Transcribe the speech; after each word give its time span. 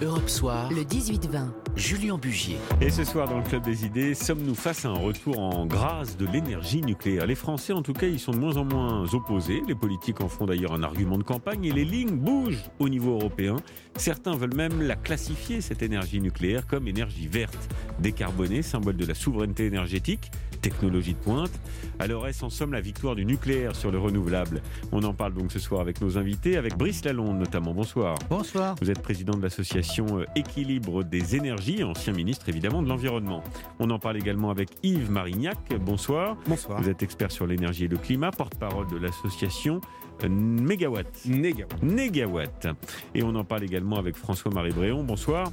Europe 0.00 0.28
Soir, 0.28 0.70
le 0.70 0.82
18-20, 0.82 1.48
Julien 1.74 2.18
Bugier. 2.18 2.56
Et 2.80 2.88
ce 2.88 3.02
soir, 3.02 3.28
dans 3.28 3.38
le 3.38 3.42
Club 3.42 3.64
des 3.64 3.84
Idées, 3.84 4.14
sommes-nous 4.14 4.54
face 4.54 4.84
à 4.84 4.90
un 4.90 4.98
retour 4.98 5.40
en 5.40 5.66
grâce 5.66 6.16
de 6.16 6.24
l'énergie 6.24 6.82
nucléaire? 6.82 7.26
Les 7.26 7.34
Français, 7.34 7.72
en 7.72 7.82
tout 7.82 7.94
cas, 7.94 8.06
ils 8.06 8.20
sont 8.20 8.30
de 8.30 8.38
moins 8.38 8.56
en 8.58 8.64
moins 8.64 9.12
opposés. 9.12 9.60
Les 9.66 9.74
politiques 9.74 10.20
en 10.20 10.28
font 10.28 10.46
d'ailleurs 10.46 10.72
un 10.72 10.84
argument 10.84 11.18
de 11.18 11.24
campagne 11.24 11.64
et 11.64 11.72
les 11.72 11.84
lignes 11.84 12.16
bougent 12.16 12.62
au 12.78 12.88
niveau 12.88 13.14
européen. 13.14 13.56
Certains 13.96 14.36
veulent 14.36 14.54
même 14.54 14.82
la 14.82 14.94
classifier, 14.94 15.60
cette 15.60 15.82
énergie 15.82 16.20
nucléaire, 16.20 16.68
comme 16.68 16.86
énergie 16.86 17.26
verte, 17.26 17.68
décarbonée, 17.98 18.62
symbole 18.62 18.96
de 18.96 19.06
la 19.06 19.14
souveraineté 19.14 19.66
énergétique 19.66 20.30
technologie 20.60 21.14
de 21.14 21.18
pointe. 21.18 21.50
Alors 21.98 22.26
est-ce 22.28 22.44
en 22.44 22.50
somme 22.50 22.72
la 22.72 22.80
victoire 22.80 23.14
du 23.14 23.24
nucléaire 23.24 23.74
sur 23.74 23.90
le 23.90 23.98
renouvelable? 23.98 24.62
On 24.92 25.02
en 25.02 25.14
parle 25.14 25.34
donc 25.34 25.52
ce 25.52 25.58
soir 25.58 25.80
avec 25.80 26.00
nos 26.00 26.18
invités, 26.18 26.56
avec 26.56 26.76
Brice 26.76 27.04
Lalonde 27.04 27.38
notamment. 27.38 27.74
Bonsoir. 27.74 28.16
Bonsoir. 28.28 28.76
Vous 28.80 28.90
êtes 28.90 29.00
président 29.00 29.36
de 29.36 29.42
l'association 29.42 30.06
euh, 30.18 30.24
Équilibre 30.36 31.02
des 31.04 31.36
énergies, 31.36 31.82
ancien 31.82 32.12
ministre 32.12 32.48
évidemment 32.48 32.82
de 32.82 32.88
l'environnement. 32.88 33.42
On 33.78 33.90
en 33.90 33.98
parle 33.98 34.16
également 34.16 34.50
avec 34.50 34.70
Yves 34.82 35.10
Marignac. 35.10 35.58
Bonsoir. 35.80 36.36
Bonsoir. 36.46 36.80
Vous 36.80 36.88
êtes 36.88 37.02
expert 37.02 37.32
sur 37.32 37.46
l'énergie 37.46 37.84
et 37.84 37.88
le 37.88 37.96
climat, 37.96 38.30
porte-parole 38.30 38.88
de 38.88 38.96
l'association 38.96 39.80
Mégawatt. 40.26 41.06
Négawatt. 41.26 41.82
Négawatt. 41.82 42.68
Et 43.14 43.22
on 43.22 43.34
en 43.34 43.44
parle 43.44 43.64
également 43.64 43.98
avec 43.98 44.16
François-Marie 44.16 44.72
Bréon. 44.72 45.04
Bonsoir. 45.04 45.52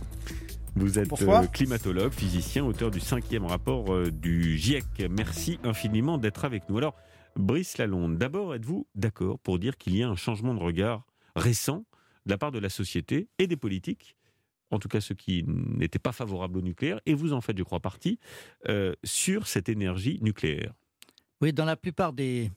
Vous 0.75 0.99
êtes 0.99 1.21
euh, 1.21 1.47
climatologue, 1.47 2.11
physicien, 2.11 2.65
auteur 2.65 2.91
du 2.91 2.99
cinquième 2.99 3.45
rapport 3.45 3.93
euh, 3.93 4.11
du 4.11 4.57
GIEC. 4.57 4.85
Merci 5.09 5.59
infiniment 5.63 6.17
d'être 6.17 6.43
avec 6.45 6.69
nous. 6.69 6.77
Alors, 6.77 6.95
Brice 7.35 7.77
Lalonde, 7.77 8.17
d'abord, 8.17 8.53
êtes-vous 8.53 8.87
d'accord 8.95 9.39
pour 9.39 9.57
dire 9.57 9.77
qu'il 9.77 9.95
y 9.95 10.03
a 10.03 10.09
un 10.09 10.15
changement 10.15 10.53
de 10.53 10.59
regard 10.59 11.05
récent 11.35 11.85
de 12.25 12.31
la 12.31 12.37
part 12.37 12.51
de 12.51 12.59
la 12.59 12.69
société 12.69 13.29
et 13.39 13.47
des 13.47 13.57
politiques 13.57 14.15
en 14.71 14.79
tout 14.79 14.87
cas 14.87 15.01
ceux 15.01 15.15
qui 15.15 15.43
n'étaient 15.47 15.99
pas 15.99 16.11
favorables 16.11 16.57
au 16.57 16.61
nucléaire, 16.61 16.99
et 17.05 17.13
vous 17.13 17.33
en 17.33 17.41
faites, 17.41 17.57
je 17.57 17.63
crois, 17.63 17.79
partie, 17.79 18.19
euh, 18.67 18.93
sur 19.03 19.47
cette 19.47 19.69
énergie 19.69 20.19
nucléaire? 20.21 20.73
Oui, 21.41 21.53
dans 21.53 21.65
la 21.65 21.75
plupart 21.75 22.13
des, 22.13 22.51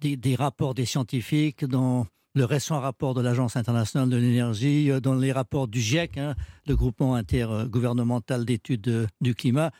des, 0.00 0.34
rapports 0.34 0.74
des 0.74 0.84
scientifiques, 0.84 1.64
dans 1.64 2.06
le 2.34 2.44
récent 2.44 2.80
rapport 2.80 3.14
de 3.14 3.20
l'Agence 3.20 3.56
internationale 3.56 4.08
de 4.08 4.16
l'énergie, 4.16 4.90
euh, 4.90 5.00
dans 5.00 5.14
les 5.14 5.32
rapports 5.32 5.68
du 5.68 5.80
GIEC, 5.80 6.18
hein, 6.18 6.34
le 6.66 6.76
groupement 6.76 7.14
intergouvernemental 7.14 8.44
d'études 8.44 8.88
euh, 8.88 9.06
du 9.20 9.34
climat. 9.34 9.70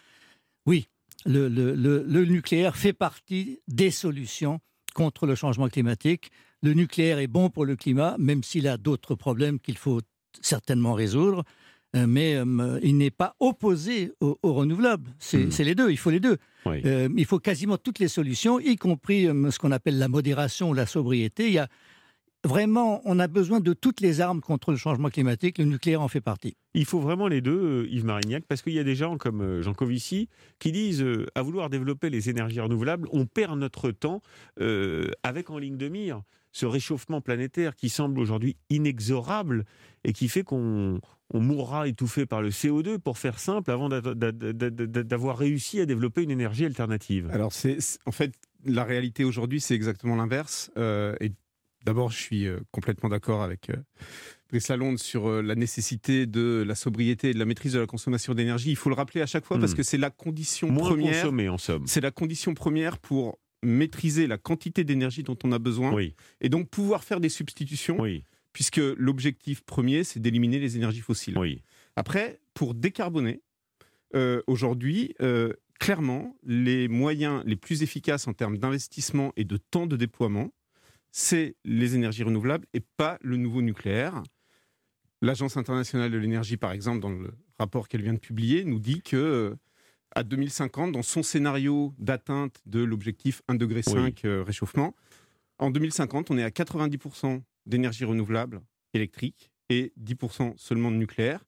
Oui, 0.67 0.89
le, 1.27 2.25
nucléaire 2.25 2.77
fait 2.77 2.93
partie 2.93 3.61
des 3.69 3.91
solutions 3.91 4.61
contre 4.95 5.27
le 5.27 5.35
changement 5.35 5.69
climatique. 5.69 6.31
Le 6.63 6.75
nucléaire 6.75 7.19
est 7.19 7.29
bon 7.29 7.51
pour 7.51 7.65
le 7.65 7.77
climat, 7.77 8.17
même 8.19 8.43
s'il 8.43 8.67
a 8.69 8.77
d'autres 8.77 9.15
problèmes 9.15 9.61
qu'il 9.61 9.79
faut 9.79 10.01
certainement 10.41 10.95
résoudre. 10.95 11.45
Euh, 11.97 12.07
mais 12.07 12.37
il 12.83 12.99
n'est 12.99 13.11
pas 13.11 13.35
opposé 13.41 14.13
aux 14.21 14.39
au 14.43 14.55
renouvelables. 14.55 15.11
Hmm. 15.33 15.51
C'est 15.51 15.65
les 15.65 15.75
deux, 15.75 15.91
il 15.91 15.97
faut 15.97 16.11
les 16.11 16.21
deux. 16.21 16.39
il 16.67 17.25
faut 17.25 17.39
quasiment 17.39 17.79
toutes 17.79 17.99
les 17.99 18.09
solutions, 18.09 18.61
y 18.61 18.77
compris 18.77 19.25
ce 19.25 19.59
qu'on 19.59 19.73
appelle 19.73 19.99
la 19.99 20.09
modération 20.09 20.71
ou 20.71 20.75
la 20.75 20.87
sobriété. 20.87 21.49
Il 21.49 21.55
y 21.55 21.59
a, 21.59 21.69
Vraiment, 22.43 23.03
on 23.05 23.19
a 23.19 23.29
besoin 23.29 23.61
de 23.61 23.75
toutes 23.75 24.01
les 24.01 24.23
armes 24.23 24.41
contre 24.41 24.71
le 24.71 24.79
changement 24.79 25.11
climatique. 25.11 25.59
Le 25.59 25.67
nucléaire 25.67 26.01
en 26.01 26.09
fait 26.09 26.23
partie. 26.23 26.57
Il 26.73 26.87
faut 26.87 27.01
vraiment 27.01 27.29
les 27.29 27.43
deux, 27.43 27.85
euh, 27.85 27.89
Yves 27.91 28.07
Marignac, 28.07 28.45
parce 28.49 28.63
qu'il 28.63 28.73
y 28.73 28.79
a 28.79 28.85
des 28.85 28.95
gens 28.95 29.19
comme 29.19 29.43
euh, 29.43 29.63
Jean 29.63 29.75
Covici 29.75 30.29
qui 30.59 30.73
disent 30.73 31.03
euh, 31.03 31.27
à 31.35 31.43
vouloir 31.43 31.69
développer 31.69 32.09
les 32.09 32.31
énergies 32.31 32.61
renouvelables, 32.61 33.09
on 33.13 33.27
perd 33.27 33.59
notre 33.59 33.91
temps 33.91 34.23
avec 35.23 35.51
en 35.51 35.59
ligne 35.59 35.77
de 35.77 35.89
mire 35.89 36.23
ce 36.53 36.67
réchauffement 36.67 37.21
planétaire 37.21 37.77
qui 37.77 37.89
semble 37.89 38.19
aujourd'hui 38.19 38.57
inexorable 38.71 39.65
et 40.05 40.13
qui 40.13 40.29
fait 40.29 40.43
qu'on 40.43 41.01
mourra 41.33 41.87
étouffé 41.89 42.27
par 42.27 42.43
le 42.43 42.51
CO2, 42.51 42.99
pour 42.99 43.19
faire 43.19 43.39
simple, 43.39 43.71
avant 43.71 43.89
d'avoir 43.89 45.39
réussi 45.39 45.81
à 45.81 45.87
développer 45.87 46.23
une 46.23 46.31
énergie 46.31 46.65
alternative. 46.65 47.29
Alors, 47.33 47.53
c'est 47.53 47.79
en 48.07 48.13
fait 48.13 48.33
la 48.65 48.85
réalité 48.85 49.25
aujourd'hui, 49.25 49.61
c'est 49.61 49.75
exactement 49.75 50.17
l'inverse. 50.17 50.71
et 50.77 51.33
D'abord, 51.85 52.11
je 52.11 52.19
suis 52.19 52.47
euh, 52.47 52.61
complètement 52.71 53.09
d'accord 53.09 53.43
avec 53.43 53.71
euh, 53.71 53.77
Brice 54.51 54.69
Lalonde 54.69 54.99
sur 54.99 55.29
euh, 55.29 55.43
la 55.43 55.55
nécessité 55.55 56.27
de 56.27 56.63
la 56.67 56.75
sobriété 56.75 57.31
et 57.31 57.35
de 57.35 57.39
la 57.39 57.47
maîtrise 57.47 57.73
de 57.73 57.79
la 57.79 57.87
consommation 57.87 58.35
d'énergie. 58.35 58.71
Il 58.71 58.77
faut 58.77 58.91
le 58.91 58.97
rappeler 58.97 59.23
à 59.23 59.27
chaque 59.27 59.47
fois 59.47 59.59
parce 59.59 59.73
hmm. 59.73 59.77
que 59.77 59.83
c'est 59.83 59.99
la 59.99 60.11
condition 60.11 60.71
Moins 60.71 60.91
première. 60.91 61.55
en 61.55 61.59
somme. 61.59 61.85
C'est 61.87 62.03
la 62.03 62.11
condition 62.11 62.53
première 62.53 62.99
pour 62.99 63.39
maîtriser 63.63 64.27
la 64.27 64.37
quantité 64.37 64.85
d'énergie 64.85 65.23
dont 65.23 65.39
on 65.45 65.53
a 65.53 65.59
besoin 65.59 65.95
et 66.41 66.49
donc 66.49 66.69
pouvoir 66.69 67.05
faire 67.05 67.21
des 67.21 67.29
substitutions. 67.29 67.99
Puisque 68.53 68.81
l'objectif 68.97 69.63
premier, 69.63 70.03
c'est 70.03 70.19
d'éliminer 70.19 70.59
les 70.59 70.77
énergies 70.77 71.03
fossiles. 71.03 71.39
Après, 71.95 72.41
pour 72.53 72.75
décarboner, 72.75 73.43
aujourd'hui, 74.49 75.15
clairement, 75.79 76.37
les 76.43 76.89
moyens 76.89 77.43
les 77.45 77.55
plus 77.55 77.83
efficaces 77.83 78.27
en 78.27 78.33
termes 78.33 78.59
d'investissement 78.59 79.33
et 79.37 79.45
de 79.45 79.57
temps 79.57 79.87
de 79.87 79.97
déploiement, 79.97 80.51
c'est 81.13 81.57
les 81.65 81.95
énergies 81.95 82.23
renouvelables 82.23 82.67
et 82.75 82.81
pas 82.81 83.19
le 83.23 83.37
nouveau 83.37 83.63
nucléaire. 83.63 84.23
L'Agence 85.23 85.57
internationale 85.57 86.11
de 86.11 86.19
l'énergie, 86.19 86.57
par 86.57 86.73
exemple, 86.73 87.01
dans 87.01 87.11
le 87.11 87.35
rapport 87.59 87.89
qu'elle 87.89 88.03
vient 88.03 88.15
de 88.15 88.19
publier, 88.19 88.65
nous 88.65 88.79
dit 88.79 89.03
que 89.03 89.17
euh, 89.17 89.57
à 90.15 90.23
2050, 90.23 90.93
dans 90.93 91.03
son 91.03 91.23
scénario 91.23 91.95
d'atteinte 91.99 92.61
de 92.67 92.83
l'objectif 92.83 93.43
1,5 93.49 93.59
degré 93.59 93.83
euh, 94.25 94.43
réchauffement, 94.43 94.95
en 95.59 95.71
2050, 95.71 96.31
on 96.31 96.39
est 96.39 96.43
à 96.43 96.49
90% 96.49 97.43
d'énergie 97.67 98.05
renouvelable 98.05 98.63
électrique 98.95 99.53
et 99.69 99.93
10% 100.03 100.55
seulement 100.57 100.91
de 100.91 100.97
nucléaire. 100.97 101.45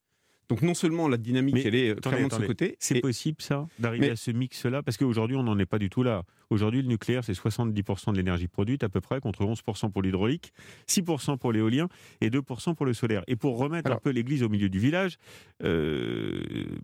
Donc 0.52 0.60
non 0.60 0.74
seulement 0.74 1.08
la 1.08 1.16
dynamique, 1.16 1.64
elle 1.64 1.74
est 1.74 1.98
clairement 1.98 2.28
de 2.28 2.34
ce 2.34 2.42
côté. 2.42 2.76
C'est 2.78 3.00
possible 3.00 3.40
ça, 3.40 3.66
d'arriver 3.78 4.10
à 4.10 4.16
ce 4.16 4.30
mix-là? 4.30 4.82
Parce 4.82 4.98
qu'aujourd'hui, 4.98 5.34
on 5.34 5.42
n'en 5.42 5.58
est 5.58 5.64
pas 5.64 5.78
du 5.78 5.88
tout 5.88 6.02
là. 6.02 6.24
Aujourd'hui, 6.50 6.82
le 6.82 6.88
nucléaire, 6.88 7.24
c'est 7.24 7.32
70% 7.32 8.12
de 8.12 8.18
l'énergie 8.18 8.48
produite 8.48 8.84
à 8.84 8.90
peu 8.90 9.00
près, 9.00 9.18
contre 9.20 9.46
11% 9.46 9.90
pour 9.90 10.02
l'hydraulique, 10.02 10.52
6% 10.88 11.38
pour 11.38 11.52
l'éolien 11.52 11.88
et 12.20 12.28
2% 12.28 12.74
pour 12.74 12.84
le 12.84 12.92
solaire. 12.92 13.22
Et 13.28 13.36
pour 13.36 13.56
remettre 13.56 13.90
un 13.90 13.96
peu 13.96 14.10
l'église 14.10 14.42
au 14.42 14.50
milieu 14.50 14.68
du 14.68 14.78
village, 14.78 15.16
euh, 15.64 16.42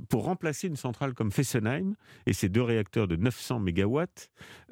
pour 0.09 0.25
remplacer 0.25 0.69
une 0.69 0.77
centrale 0.77 1.13
comme 1.13 1.31
Fessenheim 1.31 1.95
et 2.25 2.33
ses 2.33 2.49
deux 2.49 2.63
réacteurs 2.63 3.07
de 3.07 3.17
900 3.17 3.61
MW, 3.61 4.05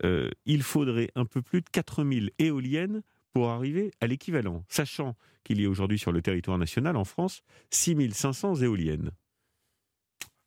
euh, 0.05 0.31
il 0.47 0.63
faudrait 0.63 1.11
un 1.17 1.27
peu 1.27 1.43
plus 1.43 1.61
de 1.61 1.69
4000 1.71 2.31
éoliennes 2.39 3.03
pour 3.33 3.51
arriver 3.51 3.91
à 4.01 4.07
l'équivalent, 4.07 4.65
sachant 4.69 5.15
qu'il 5.45 5.61
y 5.61 5.67
a 5.67 5.71
aujourd'hui 5.71 5.99
sur 5.99 6.13
le 6.13 6.23
territoire 6.23 6.59
national, 6.59 6.97
en 6.97 7.05
France, 7.05 7.43
6500 7.71 8.57
éoliennes. 8.57 9.11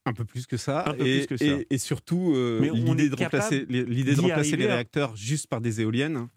Un 0.05 0.13
peu 0.13 0.25
plus 0.25 0.47
que 0.47 0.57
ça. 0.57 0.95
et, 0.99 1.27
Et, 1.69 1.77
surtout, 1.77 2.33
euh, 2.35 2.59
l'idée 2.73 3.09
de 3.09 3.15
remplacer, 3.15 3.65
de 3.65 4.21
remplacer 4.21 4.57
les 4.57 4.65
réacteurs 4.65 5.15
juste 5.15 5.47
par 5.47 5.61
des 5.61 5.81
éoliennes 5.81 6.29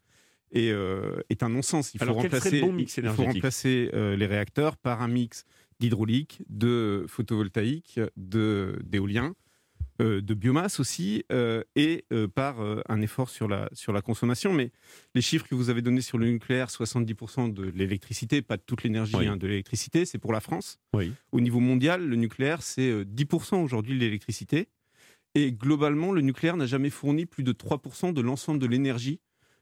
est, 0.53 0.71
euh, 0.71 1.23
est 1.31 1.43
un 1.43 1.49
non-sens. 1.49 1.95
Il 1.95 2.05
faut 2.05 2.13
remplacer, 2.13 2.59
il 2.59 3.09
faut 3.09 3.25
remplacer 3.25 3.91
euh, 3.95 4.17
les 4.17 4.27
réacteurs 4.27 4.77
par 4.77 5.01
un 5.01 5.09
mix 5.09 5.45
d'hydraulique, 5.81 6.43
de 6.49 7.07
photovoltaïque, 7.09 7.99
d'éolien 8.17 9.35
de 10.03 10.35
biomasse 10.35 10.81
aussi 10.81 11.25
euh, 11.33 11.63
et 11.77 12.05
euh, 12.13 12.29
par 12.29 12.57
un 12.89 13.01
effort 13.01 13.31
sur 13.31 13.49
la, 13.49 13.69
sur 13.73 13.93
la 13.93 14.03
consommation. 14.03 14.53
Mais 14.53 14.71
les 15.15 15.21
chiffres 15.21 15.47
que 15.47 15.55
vous 15.55 15.71
avez 15.71 15.83
donnés 15.83 16.01
sur 16.01 16.19
le 16.19 16.27
nucléaire, 16.31 16.69
70% 16.69 17.53
de 17.53 17.65
l'électricité, 17.65 18.43
pas 18.43 18.57
de 18.57 18.63
toute 18.65 18.83
l'énergie 18.83 19.27
hein, 19.27 19.37
de 19.37 19.47
l'électricité, 19.47 20.05
c'est 20.05 20.19
pour 20.19 20.33
la 20.33 20.41
France. 20.41 20.79
Au 21.33 21.41
niveau 21.41 21.61
mondial, 21.61 22.07
le 22.07 22.17
nucléaire, 22.17 22.63
c'est 22.63 23.05
10% 23.05 23.63
aujourd'hui 23.63 23.95
de 23.95 24.01
l'électricité. 24.01 24.69
Et 25.35 25.53
globalement, 25.53 26.13
le 26.13 26.21
nucléaire 26.21 26.57
n'a 26.57 26.67
jamais 26.67 26.91
fourni 26.91 27.27
plus 27.27 27.43
de 27.43 27.53
3% 27.53 28.13
de 28.13 28.21
l'ensemble 28.21 28.59
de 28.59 28.67
l'énergie 28.67 29.21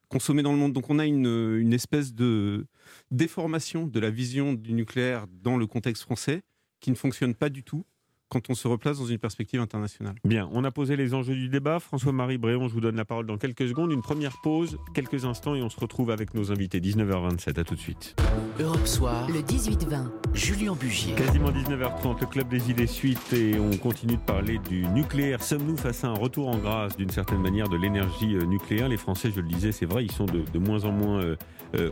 consommée 0.09 0.43
dans 0.43 0.53
le 0.53 0.59
monde. 0.59 0.73
Donc 0.73 0.91
on 0.91 0.99
a 0.99 1.07
une, 1.07 1.57
une 1.59 1.73
espèce 1.73 2.13
de 2.13 2.67
déformation 3.11 3.87
de 3.87 4.01
la 4.01 4.11
vision 4.11 4.53
du 4.53 4.73
nucléaire 4.73 5.27
dans 5.29 5.57
le 5.57 5.67
contexte 5.67 6.03
français 6.03 6.43
qui 6.81 6.91
ne 6.91 6.97
fonctionne 6.97 7.35
pas 7.35 7.49
du 7.49 7.63
tout 7.63 7.85
quand 8.31 8.49
on 8.49 8.55
se 8.55 8.69
replace 8.69 8.99
dans 8.99 9.07
une 9.07 9.19
perspective 9.19 9.61
internationale. 9.61 10.15
Bien, 10.25 10.49
on 10.53 10.65
a 10.65 10.71
posé 10.71 10.97
les 10.97 11.15
enjeux 11.15 11.35
du 11.35 11.49
débat. 11.49 11.81
François-Marie 11.81 12.39
Bréon, 12.39 12.69
je 12.69 12.75
vous 12.75 12.81
donne 12.81 12.97
la 12.97 13.05
parole 13.05 13.27
dans 13.27 13.37
quelques 13.37 13.69
secondes. 13.69 13.93
Une 13.93 14.03
première 14.03 14.41
pause, 14.43 14.79
quelques 14.95 15.25
instants, 15.25 15.55
et 15.55 15.63
on 15.63 15.69
se 15.69 15.79
retrouve 15.79 16.11
avec 16.11 16.35
nos 16.35 16.53
invités. 16.53 16.81
19h27, 16.81 17.59
à 17.59 17.65
tout 17.65 17.75
de 17.75 17.81
suite. 17.81 18.17
Europe 18.59 18.87
Soir, 18.87 19.29
le 19.29 19.41
18-20, 19.41 20.11
Julien 20.35 20.75
Bugier. 20.75 21.15
Quasiment 21.15 21.51
19h30, 21.51 22.21
le 22.21 22.27
Club 22.27 22.49
des 22.49 22.71
idées 22.71 22.87
suite, 22.87 23.33
et 23.33 23.59
on 23.59 23.77
continue 23.77 24.17
de 24.17 24.21
parler 24.21 24.59
du 24.69 24.87
nucléaire. 24.87 25.43
Sommes-nous 25.43 25.77
face 25.77 26.05
à 26.05 26.09
un 26.09 26.15
retour 26.15 26.49
en 26.49 26.59
grâce, 26.59 26.97
d'une 26.97 27.11
certaine 27.11 27.41
manière, 27.41 27.69
de 27.69 27.77
l'énergie 27.77 28.37
euh, 28.37 28.45
nucléaire? 28.45 28.89
Les 28.89 28.97
Français, 28.97 29.33
je 29.35 29.41
le 29.41 29.49
disais, 29.49 29.73
c'est 29.73 29.87
vrai, 29.87 30.05
ils 30.05 30.13
sont 30.13 30.27
de, 30.27 30.59
moins 30.59 30.85
en 30.85 30.93
moins 30.93 31.21
euh, 31.21 31.31
euh, 31.31 31.37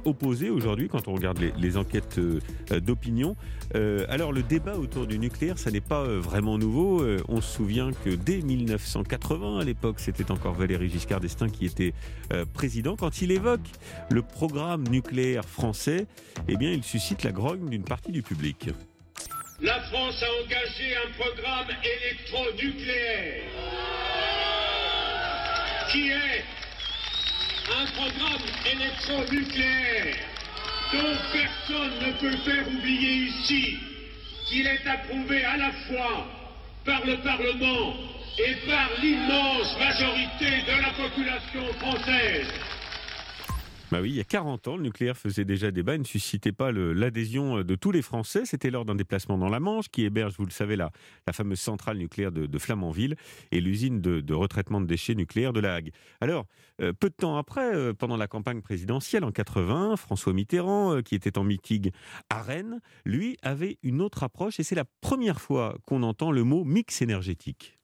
opposés 0.05 0.51
aujourd'hui 0.51 0.89
quand 0.89 1.09
on 1.09 1.15
regarde 1.15 1.39
les, 1.39 1.77
enquêtes 1.77 2.21
d'opinion. 2.71 3.37
alors, 3.75 4.33
le 4.33 4.43
débat 4.43 4.77
autour 4.77 5.07
du 5.07 5.19
nucléaire, 5.19 5.59
ça 5.59 5.71
n'est 5.71 5.81
pas 5.81 6.05
vraiment 6.05 6.59
nouveau. 6.59 7.03
Euh, 7.03 7.23
on 7.29 7.41
se 7.41 7.57
souvient 7.57 7.91
que 8.05 8.11
dès 8.11 8.41
1980, 8.41 9.61
à 9.61 9.65
l'époque, 9.65 9.97
c'était 9.99 10.31
encore 10.31 10.55
Valéry 10.55 10.89
Giscard 10.89 11.21
d'Estaing 11.21 11.49
qui 11.49 11.67
était 11.67 11.95
euh, 12.33 12.45
président. 12.45 12.97
Quand 12.97 13.23
il 13.23 13.33
évoque 13.33 13.69
le 14.11 14.23
programme 14.23 14.87
nucléaire 14.89 15.45
français, 15.45 16.07
eh 16.49 16.57
bien, 16.57 16.71
il 16.71 16.85
suscite 16.85 17.23
la 17.23 17.33
grogne 17.33 17.69
d'une 17.69 17.85
partie 17.85 18.13
du 18.13 18.23
public. 18.23 18.71
La 19.61 19.81
France 19.83 20.23
a 20.23 20.45
engagé 20.45 20.95
un 20.97 21.11
programme 21.19 21.69
électronucléaire 21.83 23.43
qui 25.91 26.11
est 26.11 26.57
un 27.70 27.87
programme 27.93 28.47
électronucléaire 28.65 30.17
dont 30.93 31.17
personne 31.32 31.99
ne 32.00 32.12
peut 32.12 32.37
faire 32.38 32.67
oublier 32.69 33.26
ici 33.26 33.79
qu'il 34.49 34.67
est 34.67 34.87
approuvé 34.87 35.44
à 35.44 35.56
la 35.59 35.73
fois 35.87 36.26
par 36.85 37.05
le 37.05 37.19
Parlement 37.19 37.94
et 38.38 38.55
par 38.67 38.91
l'immense 39.03 39.76
majorité 39.79 40.62
de 40.62 40.81
la 40.81 40.91
population 40.93 41.73
française. 41.79 42.49
Bah 43.90 44.00
oui, 44.02 44.11
il 44.11 44.17
y 44.17 44.20
a 44.20 44.25
40 44.25 44.69
ans, 44.69 44.76
le 44.76 44.82
nucléaire 44.82 45.17
faisait 45.17 45.46
déjà 45.46 45.70
débat 45.70 45.94
et 45.94 45.99
ne 45.99 46.05
suscitait 46.05 46.52
pas 46.52 46.73
l'adhésion 46.73 47.62
de 47.62 47.75
tous 47.75 47.90
les 47.90 48.02
Français. 48.02 48.44
C'était 48.44 48.70
lors 48.70 48.85
d'un 48.85 48.94
déplacement 48.94 49.38
dans 49.38 49.49
la 49.49 49.61
Manche 49.61 49.88
qui 49.88 50.05
héberge, 50.05 50.35
vous 50.37 50.44
le 50.44 50.50
savez, 50.50 50.76
la, 50.76 50.90
la 51.26 51.32
fameuse 51.32 51.58
centrale 51.58 51.96
nucléaire 51.96 52.31
de, 52.31 52.58
Flamanville 52.58 53.17
et 53.50 53.62
l'usine 53.62 54.02
de, 54.02 54.35
retraitement 54.35 54.82
de 54.82 54.87
déchets 54.87 55.14
nucléaires 55.14 55.55
de 55.55 55.61
La 55.61 55.76
Hague. 55.76 55.93
Alors, 56.20 56.44
euh, 56.82 56.93
peu 56.93 57.08
de 57.08 57.14
temps 57.14 57.38
après, 57.38 57.75
euh, 57.75 57.94
pendant 57.94 58.19
la 58.19 58.26
campagne 58.26 58.61
présidentielle 58.61 59.25
en 59.25 59.32
80, 59.32 59.96
François 59.96 60.34
Mitterrand, 60.34 60.96
euh, 60.96 61.00
qui 61.00 61.14
était 61.14 61.38
en 61.38 61.44
meeting 61.44 61.91
à 62.29 62.43
Rennes, 62.43 62.81
lui 63.06 63.38
avait 63.41 63.79
une 63.82 64.02
autre 64.02 64.23
approche 64.23 64.61
et 64.61 64.64
c'est 64.64 64.75
la 64.75 64.84
première 65.00 65.41
fois 65.41 65.79
qu'on 65.87 66.02
entend 66.02 66.31
le 66.31 66.44
mot 66.44 66.62
mix 66.64 67.00
énergétique. 67.00 67.78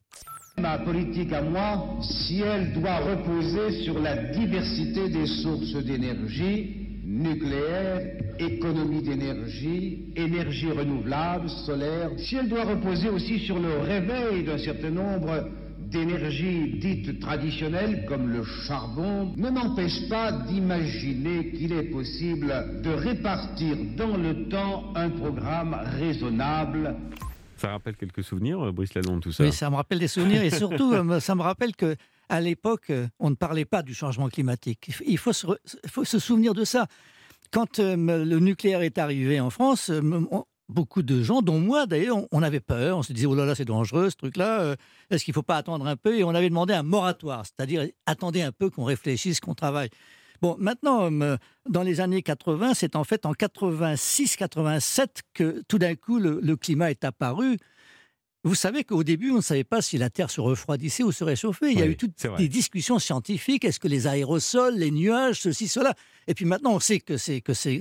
Ma 0.60 0.78
politique 0.78 1.32
à 1.32 1.42
moi, 1.42 1.98
si 2.00 2.40
elle 2.40 2.72
doit 2.74 2.98
reposer 2.98 3.82
sur 3.82 3.98
la 3.98 4.16
diversité 4.16 5.08
des 5.08 5.26
sources 5.26 5.74
d'énergie, 5.84 6.76
nucléaire, 7.04 8.00
économie 8.38 9.02
d'énergie, 9.02 10.12
énergie 10.14 10.70
renouvelable, 10.70 11.48
solaire, 11.66 12.10
si 12.18 12.36
elle 12.36 12.48
doit 12.48 12.64
reposer 12.64 13.08
aussi 13.08 13.40
sur 13.40 13.58
le 13.58 13.78
réveil 13.80 14.44
d'un 14.44 14.58
certain 14.58 14.90
nombre 14.90 15.48
d'énergies 15.90 16.78
dites 16.80 17.20
traditionnelles 17.20 18.04
comme 18.06 18.30
le 18.30 18.44
charbon, 18.66 19.32
ne 19.36 19.50
m'empêche 19.50 20.08
pas 20.08 20.30
d'imaginer 20.32 21.50
qu'il 21.50 21.72
est 21.72 21.90
possible 21.90 22.80
de 22.82 22.90
répartir 22.90 23.76
dans 23.96 24.16
le 24.16 24.48
temps 24.48 24.84
un 24.94 25.10
programme 25.10 25.76
raisonnable 25.98 26.96
ça 27.56 27.70
rappelle 27.70 27.96
quelques 27.96 28.24
souvenirs, 28.24 28.60
euh, 28.66 28.72
Brice 28.72 28.94
Lalonde, 28.94 29.20
tout 29.20 29.32
ça 29.32 29.44
Oui, 29.44 29.52
ça 29.52 29.70
me 29.70 29.76
rappelle 29.76 29.98
des 29.98 30.08
souvenirs 30.08 30.42
et 30.42 30.50
surtout, 30.50 30.92
euh, 30.92 31.20
ça 31.20 31.34
me 31.34 31.42
rappelle 31.42 31.74
que 31.74 31.96
à 32.28 32.40
l'époque, 32.40 32.90
euh, 32.90 33.06
on 33.18 33.30
ne 33.30 33.34
parlait 33.34 33.64
pas 33.64 33.82
du 33.82 33.94
changement 33.94 34.28
climatique. 34.28 34.90
Il 35.06 35.18
faut 35.18 35.32
se, 35.32 35.46
faut 35.86 36.04
se 36.04 36.18
souvenir 36.18 36.54
de 36.54 36.64
ça. 36.64 36.86
Quand 37.52 37.78
le 37.78 38.38
nucléaire 38.38 38.82
est 38.82 38.98
arrivé 38.98 39.38
en 39.38 39.50
France, 39.50 39.92
beaucoup 40.68 41.02
de 41.02 41.22
gens, 41.22 41.40
dont 41.40 41.60
moi 41.60 41.86
d'ailleurs, 41.86 42.18
on, 42.32 42.42
avait 42.42 42.58
peur. 42.58 42.98
On 42.98 43.02
se 43.02 43.12
disait, 43.12 43.26
oh 43.26 43.34
là 43.34 43.44
là, 43.44 43.54
c'est 43.54 43.64
dangereux 43.64 44.10
ce 44.10 44.16
truc-là. 44.16 44.74
Est-ce 45.10 45.24
qu'il 45.24 45.30
ne 45.30 45.34
faut 45.34 45.42
pas 45.42 45.56
attendre 45.56 45.86
un 45.86 45.94
peu? 45.94 46.18
Et 46.18 46.24
on 46.24 46.34
avait 46.34 46.48
demandé 46.48 46.74
un 46.74 46.82
moratoire, 46.82 47.44
c'est-à-dire 47.46 47.86
attendez 48.06 48.42
un 48.42 48.50
peu 48.50 48.70
qu'on 48.70 48.84
réfléchisse, 48.84 49.38
qu'on 49.38 49.54
travaille. 49.54 49.90
Bon, 50.44 50.56
maintenant, 50.58 51.11
euh, 51.11 51.38
dans 51.70 51.82
les 51.82 52.02
années 52.02 52.20
80, 52.20 52.75
c'est 52.75 52.96
en 52.96 53.05
fait 53.05 53.25
en 53.25 53.32
86-87 53.32 55.06
que 55.32 55.62
tout 55.69 55.79
d'un 55.79 55.94
coup 55.94 56.19
le, 56.19 56.55
climat 56.56 56.91
est 56.91 57.02
apparu. 57.02 57.56
Vous 58.43 58.55
savez 58.55 58.85
qu'au 58.85 59.05
début, 59.05 59.31
on 59.31 59.37
ne 59.37 59.41
savait 59.41 59.64
pas 59.64 59.81
si 59.81 59.96
la 59.96 60.11
Terre 60.11 60.29
se 60.31 60.43
refroidissait 60.43 61.02
ou 61.02 61.12
se 61.12 61.25
réchauffait. 61.25 61.73
Il 61.73 61.79
y 61.79 61.82
a 61.82 61.87
eu 61.87 61.96
toutes 61.96 62.26
des 62.37 62.49
discussions 62.49 62.99
scientifiques. 62.99 63.64
Est-ce 63.64 63.81
que 63.81 63.88
les 63.88 64.06
aérosols, 64.06 64.75
les 64.75 64.91
nuages, 64.91 65.41
ceci, 65.41 65.67
cela? 65.67 65.94
Et 66.26 66.35
puis 66.35 66.44
maintenant, 66.44 66.75
on 66.75 66.81
sait 66.81 67.00
que 67.00 67.17
c'est 67.17 67.41
que 67.41 67.55
c'est 67.55 67.81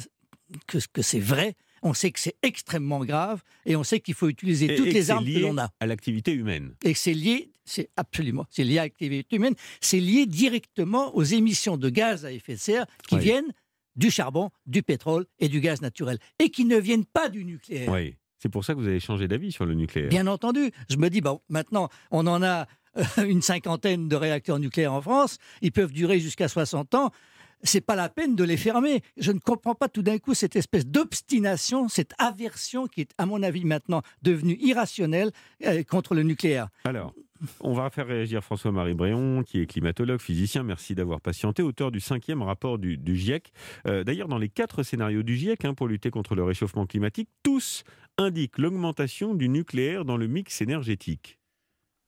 que, 0.65 0.77
que 0.93 1.01
c'est 1.01 1.19
vrai. 1.19 1.55
On 1.81 1.93
sait 1.93 2.11
que 2.11 2.19
c'est 2.21 2.37
extrêmement 2.43 3.03
grave 3.03 3.43
et 3.65 3.75
on 3.75 3.83
sait 3.83 3.99
qu'il 3.99 4.13
faut 4.13 4.29
utiliser 4.29 4.73
toutes 4.75 4.93
les 4.93 5.11
armes 5.11 5.25
que 5.25 5.39
l'on 5.39 5.57
a. 5.57 5.69
À 5.81 5.85
l'activité 5.85 6.31
humaine. 6.31 6.75
Et 6.85 6.93
c'est 6.93 7.13
lié 7.13 7.51
c'est 7.65 7.89
absolument, 7.97 8.45
c'est 8.49 8.63
lié 8.63 8.79
à 8.79 8.83
l'activité 8.83 9.35
humaine, 9.35 9.55
c'est 9.81 9.99
lié 9.99 10.25
directement 10.25 11.15
aux 11.15 11.23
émissions 11.23 11.77
de 11.77 11.89
gaz 11.89 12.25
à 12.25 12.31
effet 12.31 12.55
de 12.55 12.59
serre 12.59 12.85
qui 13.07 13.17
viennent 13.17 13.53
du 13.95 14.09
charbon, 14.09 14.49
du 14.65 14.83
pétrole 14.83 15.25
et 15.39 15.49
du 15.49 15.59
gaz 15.59 15.81
naturel, 15.81 16.17
et 16.39 16.49
qui 16.49 16.65
ne 16.65 16.77
viennent 16.77 17.05
pas 17.05 17.29
du 17.29 17.45
nucléaire. 17.45 17.91
Oui, 17.91 18.15
c'est 18.39 18.49
pour 18.49 18.65
ça 18.65 18.73
que 18.73 18.79
vous 18.79 18.87
avez 18.87 18.99
changé 18.99 19.27
d'avis 19.27 19.51
sur 19.51 19.65
le 19.65 19.73
nucléaire. 19.73 20.09
Bien 20.09 20.27
entendu, 20.27 20.71
je 20.89 20.97
me 20.97 21.09
dis, 21.09 21.21
bon, 21.21 21.41
maintenant, 21.49 21.89
on 22.11 22.25
en 22.27 22.41
a 22.41 22.67
euh, 22.97 23.03
une 23.27 23.41
cinquantaine 23.41 24.07
de 24.07 24.15
réacteurs 24.15 24.59
nucléaires 24.59 24.93
en 24.93 25.01
France, 25.01 25.37
ils 25.61 25.71
peuvent 25.71 25.91
durer 25.91 26.19
jusqu'à 26.19 26.47
60 26.47 26.95
ans 26.95 27.11
c'est 27.63 27.81
pas 27.81 27.95
la 27.95 28.09
peine 28.09 28.35
de 28.35 28.43
les 28.43 28.57
fermer. 28.57 29.01
Je 29.17 29.31
ne 29.31 29.39
comprends 29.39 29.75
pas 29.75 29.89
tout 29.89 30.03
d'un 30.03 30.17
coup 30.19 30.33
cette 30.33 30.55
espèce 30.55 30.85
d'obstination, 30.85 31.87
cette 31.87 32.13
aversion 32.17 32.87
qui 32.87 33.01
est, 33.01 33.11
à 33.17 33.25
mon 33.25 33.41
avis, 33.43 33.65
maintenant 33.65 34.01
devenue 34.21 34.57
irrationnelle 34.59 35.31
euh, 35.65 35.83
contre 35.83 36.13
le 36.13 36.23
nucléaire. 36.23 36.67
Alors, 36.85 37.13
on 37.59 37.73
va 37.73 37.89
faire 37.89 38.07
réagir 38.07 38.43
François-Marie 38.43 38.93
Bréon, 38.93 39.43
qui 39.43 39.61
est 39.61 39.65
climatologue, 39.65 40.21
physicien. 40.21 40.63
Merci 40.63 40.95
d'avoir 40.95 41.21
patienté, 41.21 41.61
auteur 41.61 41.91
du 41.91 41.99
cinquième 41.99 42.41
rapport 42.41 42.77
du, 42.77 42.99
GIEC. 43.05 43.51
Euh, 43.87 44.03
d'ailleurs, 44.03 44.27
dans 44.27 44.37
les 44.37 44.49
quatre 44.49 44.83
scénarios 44.83 45.23
du 45.23 45.35
GIEC 45.35 45.65
hein, 45.65 45.73
pour 45.73 45.87
lutter 45.87 46.09
contre 46.09 46.35
le 46.35 46.43
réchauffement 46.43 46.85
climatique, 46.85 47.29
tous 47.43 47.83
indiquent 48.17 48.57
l'augmentation 48.57 49.33
du 49.33 49.49
nucléaire 49.49 50.05
dans 50.05 50.17
le 50.17 50.27
mix 50.27 50.61
énergétique. 50.61 51.39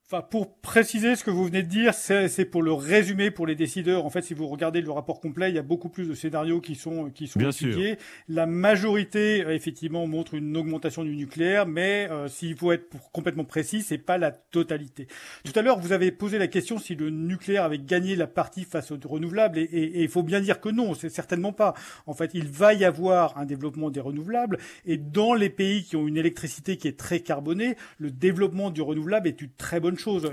Enfin, 0.08 0.22
pour 0.22 0.60
préciser 0.60 1.16
ce 1.16 1.24
que 1.24 1.32
vous 1.32 1.46
venez 1.46 1.64
de 1.64 1.68
dire, 1.68 1.96
c'est 1.96 2.46
pour 2.46 2.62
le 2.62 2.72
résumer 2.72 3.32
pour 3.32 3.48
les 3.48 3.56
décideurs. 3.56 4.06
En 4.06 4.12
fait, 4.12 4.22
si 4.22 4.36
vous 4.36 4.46
regardez 4.46 4.80
le 4.82 4.92
rapport 4.92 5.20
complet, 5.20 5.50
il 5.50 5.56
y 5.56 5.58
a 5.58 5.64
beaucoup 5.64 5.90
plus 5.90 6.08
de 6.08 6.14
scénarios 6.14 6.62
qui 6.62 6.76
sont 6.76 7.10
qui 7.10 7.26
sont 7.28 7.40
étudiés. 7.40 7.98
La 8.30 8.46
majorité, 8.46 9.44
euh, 9.44 9.56
effectivement, 9.56 10.06
montre 10.06 10.36
une 10.36 10.56
augmentation 10.58 11.04
du 11.04 11.16
nucléaire, 11.16 11.66
mais 11.66 12.08
euh, 12.12 12.28
s'il 12.28 12.56
faut 12.56 12.72
être 12.72 12.86
complètement 13.14 13.46
précis, 13.46 13.82
c'est 13.82 13.98
pas 13.98 14.20
la 14.20 14.30
totalité. 14.30 15.08
Tout 15.44 15.58
à 15.58 15.64
l'heure, 15.64 15.80
vous 15.80 15.92
avez 15.92 16.12
posé 16.12 16.38
la 16.38 16.46
question 16.46 16.78
si 16.78 16.94
le 16.94 17.10
nucléaire 17.10 17.64
avait 17.64 17.80
gagné 17.80 18.16
la 18.16 18.28
partie 18.28 18.64
face 18.64 18.92
aux 18.92 19.00
renouvelables, 19.04 19.58
et 19.58 20.04
il 20.04 20.10
faut 20.10 20.22
bien 20.22 20.40
dire 20.40 20.62
que 20.62 20.70
non, 20.70 20.94
c'est 20.94 21.10
certainement 21.10 21.52
pas. 21.52 21.74
En 22.06 22.14
fait, 22.14 22.30
il 22.36 22.48
va 22.48 22.76
y 22.76 22.86
avoir 22.86 23.40
un 23.40 23.46
développement 23.46 23.90
des 23.90 24.02
renouvelables, 24.02 24.60
et 24.86 24.98
dans 24.98 25.34
les 25.34 25.50
pays 25.50 25.84
qui 25.84 25.96
ont 25.96 26.08
une 26.08 26.18
électricité 26.18 26.78
qui 26.78 26.88
est 26.88 27.00
très 27.00 27.22
carbonée, 27.22 27.76
le 27.98 28.12
développement 28.12 28.70
du 28.70 28.84
renouvelable 28.84 29.28
est 29.28 29.42
une 29.42 29.50
très 29.58 29.80
bonne 29.80 29.95
chose. 29.98 30.32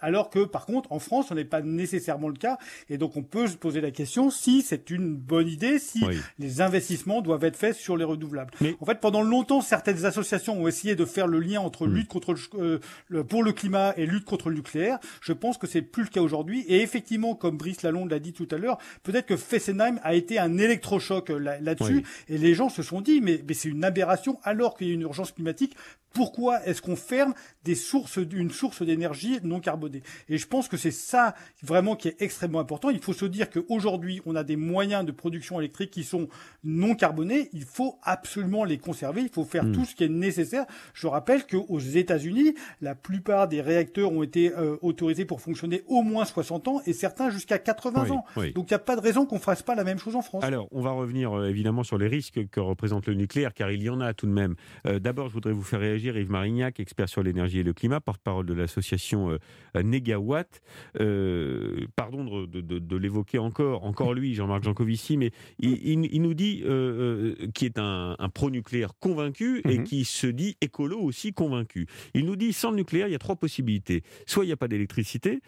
alors 0.00 0.30
que 0.30 0.44
par 0.44 0.66
contre, 0.66 0.92
en 0.92 0.98
France, 0.98 1.26
ce 1.28 1.34
n'est 1.34 1.44
pas 1.44 1.62
nécessairement 1.62 2.28
le 2.28 2.34
cas. 2.34 2.58
Et 2.88 2.98
donc, 2.98 3.16
on 3.16 3.22
peut 3.22 3.46
se 3.46 3.56
poser 3.56 3.80
la 3.80 3.90
question 3.90 4.30
si 4.30 4.62
c'est 4.62 4.90
une 4.90 5.16
bonne 5.16 5.48
idée, 5.48 5.78
si 5.78 6.02
les 6.38 6.60
investissements 6.60 7.22
doivent 7.22 7.44
être 7.44 7.56
faits 7.56 7.76
sur 7.76 7.96
les 7.96 8.04
renouvelables. 8.04 8.52
Mais... 8.60 8.76
En 8.80 8.86
fait, 8.86 9.00
pendant 9.00 9.22
longtemps, 9.22 9.60
certaines 9.60 10.04
associations 10.04 10.60
ont 10.62 10.68
essayé 10.68 10.94
de 10.94 11.04
faire 11.04 11.26
le 11.26 11.40
lien 11.40 11.60
entre 11.60 11.86
hmm. 11.86 11.94
lutte 11.94 12.08
contre 12.08 12.34
euh, 12.54 12.80
le, 13.08 13.24
pour 13.24 13.42
le 13.42 13.52
climat 13.52 13.94
et 13.96 14.06
lutte 14.06 14.24
contre 14.24 14.50
le 14.50 14.56
nucléaire. 14.56 14.98
Je 15.20 15.32
pense 15.32 15.58
que 15.58 15.66
c'est 15.66 15.82
plus 15.82 16.04
le 16.04 16.08
cas 16.08 16.20
aujourd'hui. 16.20 16.64
Et 16.68 16.82
effectivement, 16.82 17.34
comme 17.34 17.56
Brice 17.56 17.82
Lalonde 17.82 18.10
l'a 18.10 18.18
dit 18.18 18.32
tout 18.32 18.48
à 18.50 18.56
l'heure, 18.56 18.78
peut-être 19.02 19.26
que 19.26 19.36
Fessenheim 19.36 20.00
a 20.02 20.14
été 20.14 20.38
un 20.38 20.58
électrochoc 20.58 21.30
euh, 21.30 21.38
là-dessus. 21.60 22.04
Et 22.28 22.38
les 22.38 22.54
gens 22.54 22.68
se 22.68 22.82
sont 22.82 23.00
dit, 23.00 23.20
mais, 23.20 23.42
mais 23.46 23.54
c'est 23.54 23.68
une 23.68 23.84
aberration 23.84 24.38
alors 24.42 24.76
qu'il 24.76 24.88
y 24.88 24.90
a 24.90 24.94
une 24.94 25.02
urgence 25.02 25.32
climatique. 25.32 25.74
Pourquoi 26.12 26.64
est-ce 26.66 26.82
qu'on 26.82 26.96
ferme 26.96 27.34
des 27.64 27.74
sources, 27.74 28.18
une 28.32 28.50
source 28.50 28.82
d'énergie 28.82 29.38
non 29.42 29.60
carbonée? 29.60 30.02
Et 30.28 30.38
je 30.38 30.46
pense 30.46 30.68
que 30.68 30.76
c'est 30.76 30.90
ça 30.90 31.34
vraiment 31.62 31.96
qui 31.96 32.08
est 32.08 32.20
extrêmement 32.20 32.60
important. 32.60 32.90
Il 32.90 33.00
faut 33.00 33.12
se 33.12 33.24
dire 33.24 33.50
qu'aujourd'hui, 33.50 34.20
on 34.26 34.34
a 34.34 34.44
des 34.44 34.56
moyens 34.56 35.04
de 35.04 35.12
production 35.12 35.60
électrique 35.60 35.90
qui 35.90 36.04
sont 36.04 36.28
non 36.64 36.94
carbonés. 36.94 37.48
Il 37.52 37.64
faut 37.64 37.98
absolument 38.02 38.64
les 38.64 38.78
conserver. 38.78 39.22
Il 39.22 39.28
faut 39.28 39.44
faire 39.44 39.64
hmm. 39.64 39.72
tout 39.72 39.84
ce 39.84 39.94
qui 39.94 40.04
est 40.04 40.08
nécessaire. 40.08 40.66
Je 40.94 41.06
rappelle 41.06 41.46
qu'aux 41.46 41.78
États-Unis, 41.78 42.54
la 42.80 42.94
plupart 42.94 43.48
des 43.48 43.60
réacteurs 43.60 44.12
ont 44.12 44.22
été 44.22 44.52
euh, 44.52 44.76
autorisés 44.82 45.24
pour 45.24 45.40
fonctionner 45.40 45.82
au 45.86 46.02
moins 46.02 46.24
60 46.24 46.68
ans 46.68 46.82
et 46.86 46.92
certains 46.92 47.30
jusqu'à 47.30 47.58
80 47.58 48.10
ans. 48.10 48.24
Donc 48.54 48.70
il 48.70 48.72
n'y 48.72 48.74
a 48.74 48.78
pas 48.78 48.96
de 48.96 49.00
raison 49.00 49.26
qu'on 49.26 49.38
fasse 49.38 49.62
pas 49.62 49.74
la 49.74 49.84
même 49.84 49.98
chose 49.98 50.16
en 50.16 50.22
France. 50.22 50.44
Alors, 50.44 50.68
on 50.72 50.80
va 50.80 50.90
revenir 50.90 51.32
euh, 51.32 51.48
évidemment 51.48 51.84
sur 51.84 51.98
les 51.98 52.08
risques 52.08 52.48
que 52.50 52.60
représente 52.60 53.06
le 53.06 53.14
nucléaire, 53.14 53.54
car 53.54 53.70
il 53.70 53.82
y 53.82 53.90
en 53.90 54.00
a 54.00 54.14
tout 54.14 54.26
de 54.26 54.32
même. 54.32 54.54
Euh, 54.86 54.98
d'abord, 54.98 55.28
je 55.28 55.34
voudrais 55.34 55.52
vous 55.52 55.62
faire 55.62 55.80
réagir 55.80 55.99
Yves 56.04 56.30
Marignac, 56.30 56.80
expert 56.80 57.08
sur 57.08 57.22
l'énergie 57.22 57.60
et 57.60 57.62
le 57.62 57.72
climat, 57.72 58.00
porte-parole 58.00 58.46
de 58.46 58.54
l'association 58.54 59.30
euh, 59.30 59.82
Negawatt. 59.82 60.60
Euh, 61.00 61.86
pardon 61.96 62.46
de, 62.46 62.96
l'évoquer 62.96 63.38
encore, 63.38 63.84
encore 63.84 64.14
lui, 64.14 64.34
Jean-Marc 64.34 64.64
Jancovici, 64.64 65.16
mais 65.16 65.30
il, 65.58 66.22
nous 66.22 66.34
dit 66.34 66.62
euh, 66.64 67.34
qu'il 67.54 67.66
est 67.66 67.78
un, 67.78 68.16
pro-nucléaire 68.34 68.92
convaincu 68.98 69.62
et 69.68 69.78
mhm. 69.78 69.84
qui 69.84 70.04
se 70.04 70.26
dit 70.26 70.56
écolo 70.60 70.98
aussi 70.98 71.32
convaincu. 71.32 71.86
Il 72.14 72.26
nous 72.26 72.36
dit 72.36 72.52
sans 72.52 72.70
le 72.70 72.76
nucléaire, 72.76 73.08
il 73.08 73.12
y 73.12 73.16
a 73.16 73.18
trois 73.18 73.36
possibilités. 73.36 74.02
Soit 74.26 74.44
il 74.44 74.48
n'y 74.48 74.52
a 74.52 74.56
pas 74.56 74.68
d'électricité, 74.68 75.40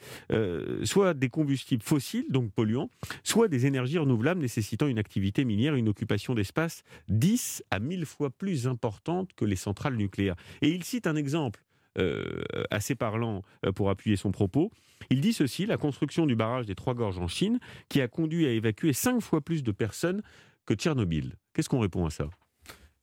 soit 0.85 1.15
des 1.15 1.29
combustibles 1.29 1.83
fossiles, 1.83 2.27
donc 2.31 2.53
polluants, 2.53 2.91
soit 3.23 3.49
des 3.49 3.67
énergies 3.67 3.99
renouvelables 3.99 4.41
nécessitant 4.41 4.87
une 4.87 4.99
activité 4.99 5.45
minière, 5.45 5.75
une 5.75 5.89
occupation 5.89 6.35
d'espace 6.35 6.83
10 7.09 7.65
à 7.71 7.79
1000 7.79 8.07
fois 8.07 8.31
plus 8.31 8.67
importante 8.67 9.31
que 9.35 9.45
les 9.45 9.57
centrales 9.57 9.97
nucléaires. 9.97 10.37
Et 10.61 10.71
il 10.71 10.85
cite 10.85 11.07
un 11.07 11.17
exemple 11.17 11.65
euh, 11.99 12.43
assez 12.71 12.95
parlant 12.95 13.43
euh, 13.67 13.73
pour 13.73 13.91
appuyer 13.91 14.17
son 14.17 14.33
propos. 14.33 14.71
Il 15.11 15.21
dit 15.21 15.33
ceci, 15.33 15.67
la 15.67 15.77
construction 15.77 16.27
du 16.27 16.37
barrage 16.37 16.67
des 16.67 16.75
Trois 16.75 16.95
Gorges 16.95 17.19
en 17.19 17.29
Chine, 17.29 17.59
qui 17.89 18.01
a 18.01 18.09
conduit 18.09 18.47
à 18.47 18.51
évacuer 18.51 18.93
cinq 18.93 19.21
fois 19.21 19.41
plus 19.41 19.63
de 19.63 19.73
personnes 19.73 20.23
que 20.65 20.75
Tchernobyl. 20.75 21.37
Qu'est-ce 21.53 21.69
qu'on 21.69 21.81
répond 21.81 22.07
à 22.07 22.11
ça? 22.11 22.31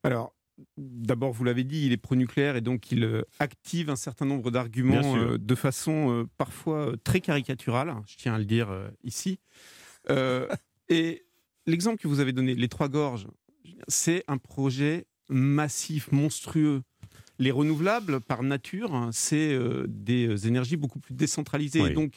Alors, 0.02 0.34
d'abord, 0.76 1.32
vous 1.32 1.44
l'avez 1.44 1.64
dit, 1.64 1.86
il 1.86 1.92
est 1.92 1.96
pro-nucléaire 1.96 2.56
et 2.56 2.60
donc 2.60 2.90
il 2.90 3.04
euh, 3.04 3.22
active 3.38 3.90
un 3.90 3.96
certain 3.96 4.26
nombre 4.26 4.50
d'arguments 4.50 5.16
euh, 5.16 5.38
de 5.38 5.54
façon 5.54 6.10
euh, 6.10 6.28
parfois 6.36 6.94
très 7.04 7.20
caricaturale, 7.20 7.94
je 8.06 8.16
tiens 8.16 8.34
à 8.34 8.38
le 8.38 8.44
dire 8.44 8.68
ici. 9.04 9.38
et 10.88 11.24
l'exemple 11.66 11.98
que 11.98 12.08
vous 12.08 12.20
avez 12.20 12.32
donné, 12.32 12.54
les 12.54 12.68
Trois 12.68 12.88
Gorges, 12.88 13.26
c'est 13.88 14.24
un 14.28 14.38
projet 14.38 15.06
massif, 15.28 16.10
monstrueux. 16.12 16.82
Les 17.40 17.50
renouvelables, 17.50 18.20
par 18.20 18.44
nature, 18.44 18.94
hein, 18.94 19.10
c'est 19.12 19.58
des 19.88 20.46
énergies 20.46 20.76
beaucoup 20.76 21.00
plus 21.00 21.14
décentralisées. 21.14 21.80
Et 21.80 21.90
donc, 21.90 22.16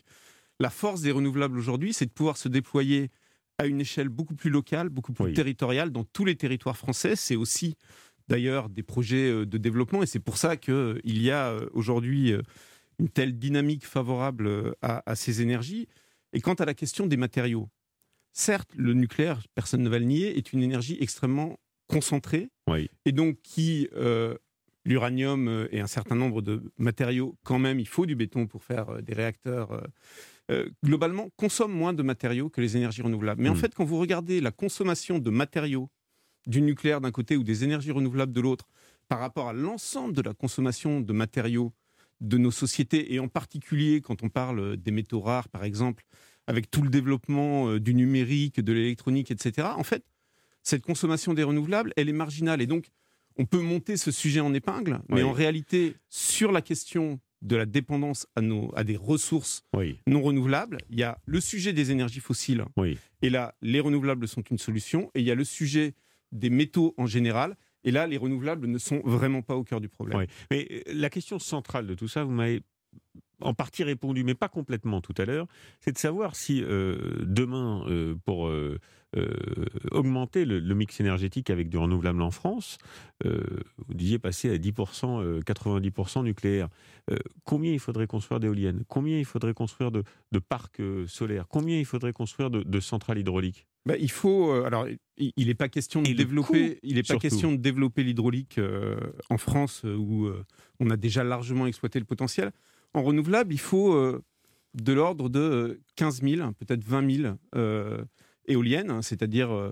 la 0.59 0.69
force 0.69 1.01
des 1.01 1.11
renouvelables 1.11 1.57
aujourd'hui, 1.57 1.93
c'est 1.93 2.05
de 2.05 2.11
pouvoir 2.11 2.37
se 2.37 2.47
déployer 2.49 3.09
à 3.57 3.65
une 3.65 3.81
échelle 3.81 4.09
beaucoup 4.09 4.35
plus 4.35 4.49
locale, 4.49 4.89
beaucoup 4.89 5.13
plus 5.13 5.33
territoriale 5.33 5.91
dans 5.91 6.03
tous 6.03 6.25
les 6.25 6.35
territoires 6.35 6.77
français. 6.77 7.15
C'est 7.15 7.35
aussi 7.35 7.75
d'ailleurs 8.27 8.69
des 8.69 8.83
projets 8.83 9.29
euh, 9.29 9.45
de 9.45 9.57
développement 9.57 10.01
et 10.03 10.05
c'est 10.05 10.19
pour 10.19 10.37
ça 10.37 10.57
qu'il 10.57 10.73
euh, 10.73 10.99
y 11.03 11.29
a 11.31 11.49
euh, 11.49 11.69
aujourd'hui 11.73 12.33
une 12.99 13.09
telle 13.09 13.37
dynamique 13.37 13.85
favorable 13.85 14.75
à, 14.81 15.15
ces 15.15 15.41
énergies. 15.41 15.87
Et 16.31 16.41
quant 16.41 16.53
à 16.53 16.65
la 16.65 16.73
question 16.73 17.07
des 17.07 17.17
matériaux, 17.17 17.69
certes, 18.31 18.69
le 18.75 18.93
nucléaire, 18.93 19.41
personne 19.55 19.81
ne 19.81 19.89
va 19.89 19.99
le 19.99 20.05
nier, 20.05 20.37
est 20.37 20.53
une 20.53 20.63
énergie 20.63 20.97
extrêmement 20.99 21.59
concentrée 21.87 22.49
et 23.05 23.11
donc 23.11 23.37
qui 23.43 23.89
l'uranium 24.85 25.67
et 25.71 25.79
un 25.79 25.87
certain 25.87 26.15
nombre 26.15 26.41
de 26.41 26.61
matériaux, 26.77 27.37
quand 27.43 27.59
même, 27.59 27.79
il 27.79 27.87
faut 27.87 28.05
du 28.05 28.15
béton 28.15 28.47
pour 28.47 28.63
faire 28.63 29.01
des 29.01 29.13
réacteurs 29.13 29.81
euh, 30.51 30.69
globalement, 30.83 31.29
consomment 31.37 31.73
moins 31.73 31.93
de 31.93 32.03
matériaux 32.03 32.49
que 32.49 32.59
les 32.59 32.75
énergies 32.75 33.01
renouvelables. 33.01 33.41
Mais 33.41 33.47
en 33.47 33.53
hmm. 33.53 33.57
fait, 33.57 33.73
quand 33.73 33.85
vous 33.85 33.97
regardez 33.97 34.41
la 34.41 34.51
consommation 34.51 35.19
de 35.19 35.29
matériaux 35.29 35.89
du 36.47 36.61
nucléaire 36.61 36.99
d'un 36.99 37.11
côté 37.11 37.37
ou 37.37 37.43
des 37.43 37.63
énergies 37.63 37.91
renouvelables 37.91 38.33
de 38.33 38.41
l'autre, 38.41 38.67
par 39.07 39.19
rapport 39.19 39.47
à 39.47 39.53
l'ensemble 39.53 40.13
de 40.13 40.21
la 40.21 40.33
consommation 40.33 40.99
de 40.99 41.13
matériaux 41.13 41.71
de 42.19 42.37
nos 42.37 42.51
sociétés, 42.51 43.13
et 43.13 43.19
en 43.19 43.29
particulier 43.29 44.01
quand 44.01 44.21
on 44.21 44.29
parle 44.29 44.75
des 44.75 44.91
métaux 44.91 45.21
rares, 45.21 45.47
par 45.47 45.63
exemple, 45.63 46.03
avec 46.47 46.69
tout 46.69 46.81
le 46.81 46.89
développement 46.89 47.69
euh, 47.69 47.79
du 47.79 47.93
numérique, 47.93 48.59
de 48.59 48.73
l'électronique, 48.73 49.31
etc., 49.31 49.69
en 49.77 49.83
fait, 49.83 50.03
cette 50.61 50.81
consommation 50.81 51.33
des 51.33 51.43
renouvelables, 51.43 51.93
elle 51.95 52.09
est 52.09 52.13
marginale. 52.13 52.61
Et 52.61 52.67
donc, 52.67 52.87
on 53.37 53.45
peut 53.45 53.61
monter 53.61 53.97
ce 53.97 54.11
sujet 54.11 54.39
en 54.39 54.53
épingle, 54.53 54.99
mais 55.09 55.23
en 55.23 55.31
réalité, 55.31 55.95
sur 56.09 56.51
la 56.51 56.61
question 56.61 57.19
de 57.41 57.55
la 57.57 57.65
dépendance 57.65 58.25
à, 58.35 58.41
nos, 58.41 58.71
à 58.75 58.83
des 58.83 58.95
ressources 58.95 59.63
non 60.07 60.21
renouvelables. 60.21 60.77
Il 60.89 60.97
y 60.97 61.03
a 61.03 61.19
le 61.25 61.41
sujet 61.41 61.73
des 61.73 61.91
énergies 61.91 62.21
fossiles. 62.21 62.63
Et 63.21 63.29
là, 63.29 63.53
les 63.61 63.79
renouvelables 63.81 64.27
sont 64.27 64.41
une 64.43 64.57
solution. 64.57 65.11
Et 65.13 65.19
il 65.19 65.25
y 65.25 65.31
a 65.31 65.35
le 65.35 65.43
sujet 65.43 65.93
des 66.31 66.49
métaux 66.49 66.93
en 66.97 67.05
général. 67.05 67.57
Et 67.83 67.91
là, 67.91 68.07
les 68.07 68.15
renouvelables 68.17 68.65
ne 68.67 68.77
sont 68.77 69.01
vraiment 69.03 69.41
pas 69.41 69.55
au 69.57 69.63
cœur 69.65 69.81
du 69.81 69.89
problème. 69.89 70.25
Mais 70.51 70.67
euh, 70.71 70.81
la 70.93 71.09
question 71.09 71.37
centrale 71.37 71.85
de 71.85 71.95
tout 71.95 72.07
ça, 72.07 72.23
vous 72.23 72.31
m'avez 72.31 72.61
en 73.43 73.53
partie 73.53 73.83
répondu, 73.83 74.23
mais 74.23 74.35
pas 74.35 74.49
complètement 74.49 75.01
tout 75.01 75.13
à 75.17 75.25
l'heure, 75.25 75.47
c'est 75.79 75.91
de 75.91 75.97
savoir 75.97 76.35
si 76.35 76.63
euh, 76.63 76.97
demain, 77.21 77.85
euh, 77.87 78.15
pour 78.25 78.47
euh, 78.47 78.79
augmenter 79.91 80.45
le, 80.45 80.73
mix 80.73 80.99
énergétique 80.99 81.49
avec 81.49 81.69
du 81.69 81.77
renouvelable 81.77 82.21
en 82.21 82.31
France, 82.31 82.79
vous 83.23 83.93
disiez 83.93 84.17
passer 84.17 84.49
à 84.49 84.57
10%, 84.57 85.39
90% 85.43 86.23
nucléaire, 86.23 86.67
combien 87.43 87.71
il 87.71 87.77
faudrait 87.77 88.07
construire 88.07 88.39
d'éoliennes? 88.39 88.83
Combien 88.87 89.19
il 89.19 89.25
faudrait 89.25 89.53
construire 89.53 89.91
de, 89.91 90.03
parcs 90.39 90.81
solaires? 91.05 91.45
Combien 91.47 91.77
il 91.77 91.85
faudrait 91.85 92.11
construire 92.11 92.49
de, 92.49 92.79
centrales 92.79 93.19
hydrauliques? 93.19 93.67
Bah, 93.85 93.97
il 93.99 94.09
faut 94.09 94.51
alors 94.63 94.87
il 95.17 95.47
n'est 95.47 95.53
pas 95.53 95.69
question 95.69 96.01
de 96.01 96.11
développer 96.13 96.79
il 96.81 96.97
est 96.97 97.07
pas 97.07 97.17
question 97.17 97.51
de 97.51 97.57
développer 97.57 98.01
l'hydraulique 98.01 98.59
en 99.29 99.37
France 99.37 99.83
où 99.83 100.27
on 100.79 100.89
a 100.89 100.97
déjà 100.97 101.23
largement 101.23 101.67
exploité 101.67 101.99
le 101.99 102.05
potentiel 102.05 102.51
en 102.93 103.03
renouvelable, 103.03 103.53
il 103.53 103.59
faut 103.59 103.93
euh, 103.93 104.23
de 104.73 104.93
l'ordre 104.93 105.29
de 105.29 105.81
15 105.95 106.21
euh, 106.23 106.35
000, 106.37 106.51
peut-être 106.53 106.83
20 106.83 107.15
000 107.23 107.35
euh, 107.55 108.03
éoliennes, 108.47 108.91
hein, 108.91 109.01
c'est-à-dire 109.01 109.71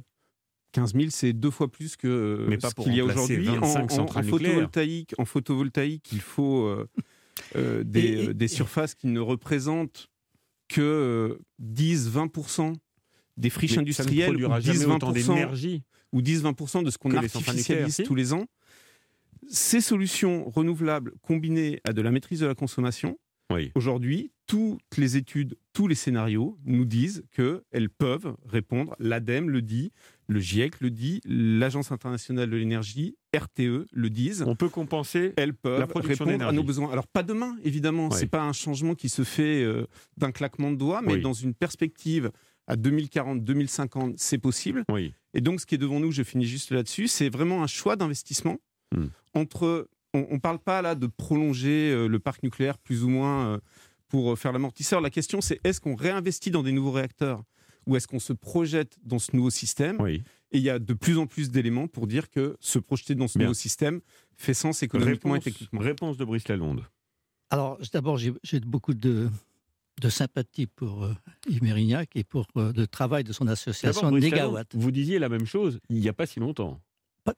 15 0.74 0.94
000, 0.94 1.06
c'est 1.10 1.34
deux 1.34 1.51
fois 1.51 1.72
plus 1.72 1.96
que 1.96 2.48
ce 2.62 2.82
qu'il 2.82 2.96
y 2.96 3.00
a 3.00 3.06
aujourd'hui. 3.06 3.50
En, 3.50 4.24
photovoltaïque, 4.24 5.13
en 5.18 5.25
photovoltaïque, 5.25 6.12
il 6.12 6.22
faut 6.22 6.75
des, 7.56 8.48
surfaces 8.48 8.96
qui 8.96 9.08
ne 9.08 9.20
représentent 9.20 10.08
que 10.68 11.40
10-20% 11.62 12.75
des 13.38 13.50
friches 13.50 13.78
industrielles, 13.78 14.36
ou 14.36 14.50
10-20% 14.50 15.82
ou 16.13 16.22
10-20% 16.22 16.84
de 16.84 16.90
ce 16.90 16.98
qu'on 16.98 17.16
artificialise 17.16 18.01
tous 18.06 18.16
les 18.16 18.34
ans 18.34 18.46
ces 19.48 19.81
solutions 19.81 20.50
renouvelables 20.50 21.13
combinées 21.21 21.79
à 21.83 21.93
de 21.93 22.01
la 22.01 22.12
maîtrise 22.12 22.39
de 22.41 22.48
la 22.48 22.55
consommation, 22.55 23.17
aujourd'hui, 23.75 24.31
toutes 24.48 24.98
les 24.98 25.17
études, 25.17 25.57
tous 25.74 25.88
les 25.88 25.95
scénarios 25.95 26.57
nous 26.65 26.86
disent 26.86 27.24
qu'elles 27.31 27.89
peuvent 27.89 28.36
répondre. 28.45 28.95
L'ADEME 29.00 29.50
le 29.50 29.62
dit, 29.62 29.91
le 30.27 30.39
GIEC 30.39 30.79
le 30.81 30.89
dit, 30.89 31.21
l'Agence 31.25 31.91
internationale 31.91 32.50
de 32.50 32.57
l'énergie, 32.57 33.15
RTE 33.36 33.88
le 33.91 34.10
disent. 34.10 34.43
On 34.48 34.55
peut 34.55 34.69
compenser 34.69 35.33
elles 35.38 35.53
peuvent 35.53 35.79
la 35.79 35.88
production 35.88 36.25
répondre 36.25 36.48
à 36.48 36.51
nos 36.51 36.63
besoins. 36.63 36.91
Alors 36.91 37.07
pas 37.07 37.24
demain, 37.24 37.57
évidemment, 37.63 38.12
Ce 38.12 38.19
c'est 38.19 38.27
pas 38.27 38.43
un 38.43 38.53
changement 38.53 38.95
qui 38.95 39.10
se 39.10 39.24
fait 39.24 39.63
euh, 39.63 39.88
d'un 40.17 40.31
claquement 40.31 40.71
de 40.71 40.77
doigts, 40.77 41.01
mais 41.01 41.17
dans 41.17 41.33
une 41.33 41.53
perspective 41.53 42.31
à 42.67 42.75
2040, 42.75 43.43
2050, 43.43 44.13
c'est 44.17 44.38
possible. 44.38 44.86
Et 45.33 45.41
donc 45.41 45.62
ce 45.62 45.65
qui 45.65 45.75
est 45.75 45.79
devant 45.79 46.00
nous, 46.00 46.12
je 46.12 46.24
finis 46.24 46.45
juste 46.45 46.71
là-dessus, 46.71 47.07
c'est 47.07 47.29
vraiment 47.29 47.63
un 47.63 47.67
choix 47.67 47.95
d'investissement 47.95 48.57
Hmm. 48.93 49.07
Entre, 49.33 49.89
on 50.13 50.27
ne 50.33 50.39
parle 50.39 50.59
pas 50.59 50.81
là 50.81 50.95
de 50.95 51.07
prolonger 51.07 51.91
euh, 51.91 52.07
le 52.07 52.19
parc 52.19 52.43
nucléaire 52.43 52.77
plus 52.77 53.03
ou 53.03 53.09
moins 53.09 53.45
euh, 53.45 53.59
pour 54.07 54.31
euh, 54.31 54.35
faire 54.35 54.51
l'amortisseur. 54.51 55.01
La 55.01 55.09
question, 55.09 55.41
c'est 55.41 55.59
est-ce 55.63 55.79
qu'on 55.79 55.95
réinvestit 55.95 56.51
dans 56.51 56.63
des 56.63 56.71
nouveaux 56.71 56.91
réacteurs 56.91 57.43
ou 57.88 57.95
est-ce 57.95 58.07
qu'on 58.07 58.19
se 58.19 58.33
projette 58.33 58.97
dans 59.03 59.19
ce 59.19 59.35
nouveau 59.35 59.50
système? 59.50 60.05
Et 60.07 60.23
il 60.57 60.61
y 60.61 60.69
a 60.69 60.79
de 60.79 60.93
plus 60.93 61.17
en 61.17 61.27
plus 61.27 61.50
d'éléments 61.50 61.88
pour 61.88 62.07
dire 62.07 62.29
que 62.29 62.57
se 62.59 62.77
projeter 62.77 63.15
dans 63.15 63.27
ce 63.27 63.39
nouveau 63.39 63.53
système 63.53 64.01
fait 64.35 64.53
sens 64.53 64.83
économiquement 64.83 65.35
et 65.35 65.39
techniquement. 65.39 65.79
Réponse 65.79 66.17
de 66.17 66.25
Brice 66.25 66.47
Lalonde. 66.47 66.83
Alors, 67.50 67.79
d'abord, 67.91 68.17
j'ai 68.17 68.59
beaucoup 68.59 68.93
de, 68.93 69.29
de 70.01 70.09
sympathie 70.09 70.67
pour 70.67 71.09
Yves 71.50 71.63
Mérignac 71.63 72.09
et 72.15 72.23
pour 72.23 72.47
le 72.55 72.85
travail 72.85 73.23
de 73.23 73.33
son 73.33 73.47
association 73.47 74.11
Negawatt. 74.11 74.75
Vous 74.75 74.91
disiez 74.91 75.19
la 75.19 75.29
même 75.29 75.45
chose 75.45 75.79
il 75.89 76.00
n'y 76.00 76.09
a 76.09 76.13
pas 76.13 76.25
si 76.25 76.39
longtemps. 76.39 76.81
Pas, 77.24 77.34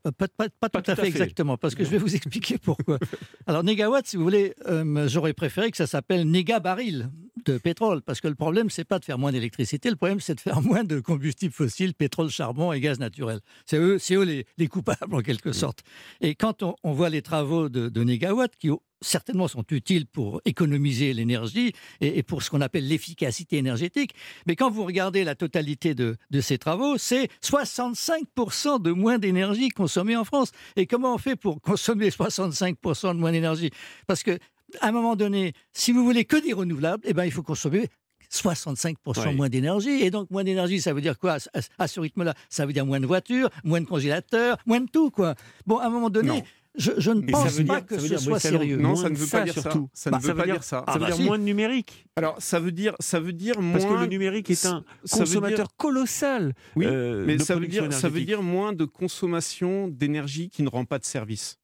tout, 0.70 0.92
à 0.92 0.96
fait, 0.96 1.08
exactement, 1.08 1.58
parce 1.58 1.76
que 1.76 1.84
je 1.84 1.90
vais 1.90 1.98
vous 1.98 2.16
expliquer 2.16 2.58
pourquoi. 2.58 3.00
Alors, 3.48 3.64
négawatt, 3.64 4.08
si 4.08 4.16
vous 4.16 4.24
voulez, 4.24 4.54
euh, 4.68 5.08
j'aurais 5.10 5.34
préféré 5.34 5.72
que 5.72 5.78
ça 5.78 5.88
s'appelle 5.88 6.30
néga 6.30 6.60
baril 6.60 7.10
de 7.46 7.58
pétrole, 7.58 8.02
parce 8.02 8.22
que 8.22 8.28
le 8.28 8.36
problème, 8.36 8.70
c'est 8.70 8.84
pas 8.84 9.00
de 9.00 9.06
faire 9.06 9.18
moins 9.18 9.32
d'électricité, 9.32 9.90
le 9.90 9.96
problème, 9.96 10.20
c'est 10.20 10.36
de 10.36 10.40
faire 10.40 10.62
moins 10.64 10.84
de 10.84 11.00
combustibles 11.00 11.54
fossiles, 11.54 11.94
pétrole, 11.94 12.30
charbon 12.30 12.74
et 12.74 12.80
gaz 12.80 13.00
naturel. 13.00 13.40
C'est 13.66 13.78
eux, 13.78 14.00
c'est 14.00 14.16
eux 14.16 14.46
les, 14.58 14.68
coupables, 14.68 15.14
en 15.14 15.22
quelque 15.22 15.52
sorte. 15.52 15.84
Et 16.22 16.36
quand 16.36 16.64
on, 16.64 16.94
voit 16.94 17.10
les 17.10 17.22
travaux 17.22 17.70
de, 17.70 17.90
de 17.90 18.04
Négawatt, 18.04 18.56
qui 18.58 18.70
certainement 19.04 19.48
sont 19.48 19.66
utiles 19.70 20.08
pour 20.08 20.42
économiser 20.46 21.14
l'énergie 21.14 21.74
et, 22.02 22.24
pour 22.24 22.42
ce 22.42 22.50
qu'on 22.50 22.62
appelle 22.62 22.88
l'efficacité 22.88 23.58
énergétique. 23.58 24.16
Mais 24.48 24.56
quand 24.56 24.72
vous 24.72 24.86
regardez 24.86 25.24
la 25.24 25.36
totalité 25.36 25.94
de, 25.94 26.18
ces 26.42 26.58
travaux, 26.58 26.98
c'est 26.98 27.30
65% 27.44 28.82
de 28.82 28.92
moins 28.92 29.20
d'énergie 29.20 29.70
consommée 29.70 30.16
en 30.16 30.24
France. 30.24 30.52
Et 30.76 30.88
comment 30.88 31.14
on 31.14 31.18
fait 31.18 31.36
pour 31.36 31.62
consommer 31.62 32.10
65% 32.10 33.14
de 33.14 33.20
moins 33.20 33.32
d'énergie? 33.32 33.70
Parce 34.08 34.24
que 34.24 34.40
à 34.82 34.88
un 34.88 34.92
moment 34.92 35.16
donné, 35.16 35.54
si 35.74 35.92
vous 35.92 36.04
voulez 36.04 36.26
que 36.26 36.38
des 36.38 36.54
renouvelables, 36.54 37.04
eh 37.06 37.14
ben, 37.14 37.26
il 37.26 37.32
faut 37.32 37.44
consommer 37.44 37.90
65% 38.32 39.36
moins 39.36 39.50
d'énergie. 39.50 40.02
Et 40.02 40.12
donc, 40.12 40.30
moins 40.32 40.44
d'énergie, 40.44 40.82
ça 40.82 40.94
veut 40.94 41.02
dire 41.02 41.20
quoi? 41.20 41.38
À, 41.78 41.88
ce 41.88 42.00
rythme-là 42.00 42.34
Ça 42.50 42.66
veut 42.66 42.74
dire 42.74 42.86
moins 42.86 43.00
de 43.00 43.06
voitures, 43.06 43.50
moins 43.64 43.82
de 43.82 43.86
congélateurs, 43.86 44.58
moins 44.66 44.82
de 44.82 44.90
tout, 44.90 45.12
quoi. 45.12 45.36
Bon, 45.66 45.78
à 45.78 45.86
un 45.86 45.90
moment 45.90 46.10
donné, 46.10 46.44
je, 46.76 47.12
ne 47.12 47.22
pense 47.22 47.62
pas 47.62 47.82
que 47.82 48.00
ce 48.00 48.18
soit 48.18 48.40
sérieux. 48.40 48.78
Non, 48.78 48.96
ça 48.96 49.10
ne 49.10 49.16
veut 49.16 49.28
pas 49.28 49.44
dire 49.44 49.54
ça. 49.54 49.72
Ça 49.94 50.12
ne 50.12 50.18
veut 50.18 50.36
pas 50.36 50.46
dire 50.46 50.64
ça. 50.64 50.84
Ça 50.88 50.98
veut 50.98 51.06
dire 51.06 51.20
moins 51.20 51.38
de 51.38 51.44
numérique. 51.44 52.08
Alors, 52.16 52.36
ça 52.40 52.60
veut 52.60 52.72
dire, 52.72 52.96
ça 53.00 53.20
veut 53.20 53.34
dire 53.34 53.62
moins. 53.62 53.74
Parce 53.74 53.86
que 53.86 54.00
le 54.00 54.08
numérique 54.08 54.50
est 54.50 54.66
un 54.66 54.84
consommateur 55.10 55.76
colossal. 55.78 56.54
Oui, 56.76 56.86
euh, 56.88 57.24
mais 57.26 57.38
ça 57.38 57.56
veut 57.56 57.68
dire, 57.68 57.92
ça 57.94 58.10
veut 58.10 58.22
dire 58.22 58.42
moins 58.42 58.74
de 58.74 58.86
consommation 58.86 59.88
d'énergie 59.88 60.50
qui 60.50 60.64
ne 60.64 60.70
rend 60.70 60.86
pas 60.86 61.00
de 61.00 61.06
service. 61.06 61.60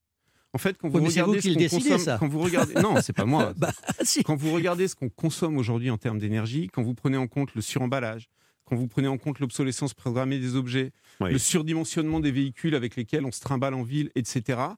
En 0.53 0.58
fait, 0.58 0.77
quand 0.77 0.89
vous 0.89 1.03
regardez 1.03 1.41
ce 1.41 1.53
qu'on 1.53 1.79
consomme, 1.79 2.18
quand 2.20 2.27
vous 2.27 2.39
regardez, 2.39 2.74
non, 2.75 2.96
c'est 3.01 3.13
pas 3.13 3.25
moi. 3.25 3.53
bah, 3.58 3.72
Quand 4.25 4.36
vous 4.36 4.51
regardez 4.51 4.88
ce 4.88 4.96
qu'on 4.96 5.10
consomme 5.10 5.58
aujourd'hui 5.58 5.91
en 5.91 5.98
termes 5.98 6.18
d'énergie, 6.18 6.70
quand 6.74 6.82
vous 6.82 6.96
prenez 6.96 7.18
en 7.18 7.27
compte 7.27 7.53
le 7.53 7.62
suremballage, 7.62 8.29
quand 8.65 8.75
vous 8.75 8.88
prenez 8.88 9.08
en 9.08 9.18
compte 9.18 9.39
l'obsolescence 9.39 9.94
programmée 9.94 10.39
des 10.39 10.56
objets, 10.56 10.91
le 11.20 11.38
surdimensionnement 11.38 12.20
des 12.20 12.32
véhicules 12.32 12.75
avec 12.75 12.96
lesquels 12.96 13.25
on 13.25 13.32
se 13.32 13.41
trimballe 13.41 13.74
en 13.74 13.84
ville, 13.84 14.12
etc 14.15 14.70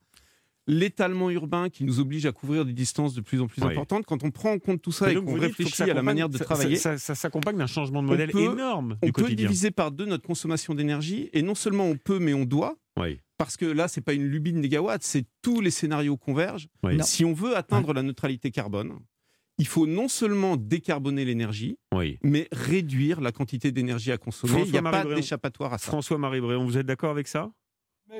l'étalement 0.67 1.29
urbain 1.29 1.69
qui 1.69 1.83
nous 1.83 1.99
oblige 1.99 2.25
à 2.25 2.31
couvrir 2.31 2.65
des 2.65 2.73
distances 2.73 3.13
de 3.13 3.21
plus 3.21 3.41
en 3.41 3.47
plus 3.47 3.61
importantes. 3.63 4.05
Quand 4.05 4.23
on 4.23 4.31
prend 4.31 4.51
en 4.51 4.59
compte 4.59 4.81
tout 4.81 4.91
ça 4.91 5.11
et, 5.11 5.15
qu'on 5.15 5.39
réfléchit 5.39 5.83
à 5.83 5.93
la 5.93 6.01
manière 6.01 6.29
de 6.29 6.37
travailler, 6.37 6.75
ça, 6.77 6.97
s'accompagne 6.97 7.57
d'un 7.57 7.67
changement 7.67 8.01
de 8.01 8.07
modèle 8.07 8.35
énorme. 8.35 8.97
On 9.01 9.11
peut 9.11 9.29
diviser 9.33 9.71
par 9.71 9.91
deux 9.91 10.05
notre 10.05 10.25
consommation 10.25 10.75
d'énergie 10.75 11.29
et 11.33 11.41
non 11.41 11.55
seulement 11.55 11.85
on 11.85 11.97
peut, 11.97 12.19
mais 12.19 12.33
on 12.33 12.45
doit. 12.45 12.77
Parce 13.43 13.57
que 13.57 13.65
là, 13.65 13.87
c'est 13.87 14.01
pas 14.01 14.13
une 14.13 14.27
lubie 14.27 14.53
de 14.53 14.59
négawatts, 14.59 15.01
c'est 15.03 15.25
tous 15.41 15.61
les 15.61 15.71
scénarios 15.71 16.15
convergent. 16.15 16.67
Si 17.01 17.25
on 17.25 17.33
veut 17.33 17.57
atteindre 17.57 17.91
la 17.93 18.03
neutralité 18.03 18.51
carbone, 18.51 18.99
il 19.57 19.67
faut 19.67 19.87
non 19.87 20.07
seulement 20.07 20.57
décarboner 20.57 21.25
l'énergie, 21.25 21.77
mais 22.23 22.47
réduire 22.51 23.19
la 23.19 23.31
quantité 23.31 23.71
d'énergie 23.71 24.11
à 24.11 24.17
consommer. 24.17 24.63
il 24.65 24.71
n'y 24.71 24.77
a 24.77 24.81
pas 24.83 25.05
d'échappatoire 25.05 25.73
à 25.73 25.77
ça. 25.77 25.87
François-Marie 25.87 26.41
Bréon, 26.41 26.65
vous 26.65 26.77
êtes 26.77 26.85
d'accord 26.85 27.11
avec 27.11 27.27
ça? 27.27 27.51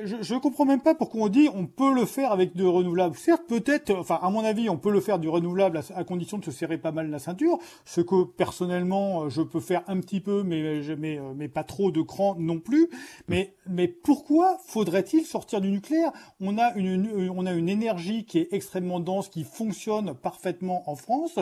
Je 0.04 0.34
ne 0.34 0.38
comprends 0.38 0.64
même 0.64 0.80
pas 0.80 0.94
pourquoi 0.94 1.22
on 1.22 1.28
dit 1.28 1.48
on 1.54 1.66
peut 1.66 1.92
le 1.92 2.06
faire 2.06 2.32
avec 2.32 2.56
du 2.56 2.66
renouvelable. 2.66 3.16
Certes, 3.16 3.42
peut-être, 3.46 3.94
enfin 3.94 4.18
à 4.22 4.30
mon 4.30 4.44
avis, 4.44 4.70
on 4.70 4.78
peut 4.78 4.90
le 4.90 5.00
faire 5.00 5.18
du 5.18 5.28
renouvelable 5.28 5.80
à, 5.94 6.04
condition 6.04 6.38
de 6.38 6.44
se 6.44 6.50
serrer 6.50 6.78
pas 6.78 6.92
mal 6.92 7.10
la 7.10 7.18
ceinture, 7.18 7.58
ce 7.84 8.00
que 8.00 8.24
personnellement 8.24 9.24
euh, 9.24 9.28
je 9.28 9.42
peux 9.42 9.60
faire 9.60 9.82
un 9.88 10.00
petit 10.00 10.20
peu, 10.20 10.42
mais 10.42 10.62
euh, 10.62 11.34
mais 11.36 11.48
pas 11.48 11.64
trop 11.64 11.90
de 11.90 12.00
cran 12.00 12.36
non 12.38 12.58
plus. 12.58 12.88
Mais 13.28 13.54
mais 13.66 13.88
pourquoi 13.88 14.58
faudrait-il 14.66 15.24
sortir 15.24 15.60
du 15.60 15.70
nucléaire? 15.70 16.12
On 16.40 16.58
a 16.58 16.72
une 16.74 17.30
on 17.30 17.44
a 17.44 17.52
une 17.52 17.68
énergie 17.68 18.24
qui 18.24 18.38
est 18.38 18.48
extrêmement 18.52 19.00
dense, 19.00 19.28
qui 19.28 19.44
fonctionne 19.44 20.14
parfaitement 20.14 20.88
en 20.90 20.96
France 20.96 21.38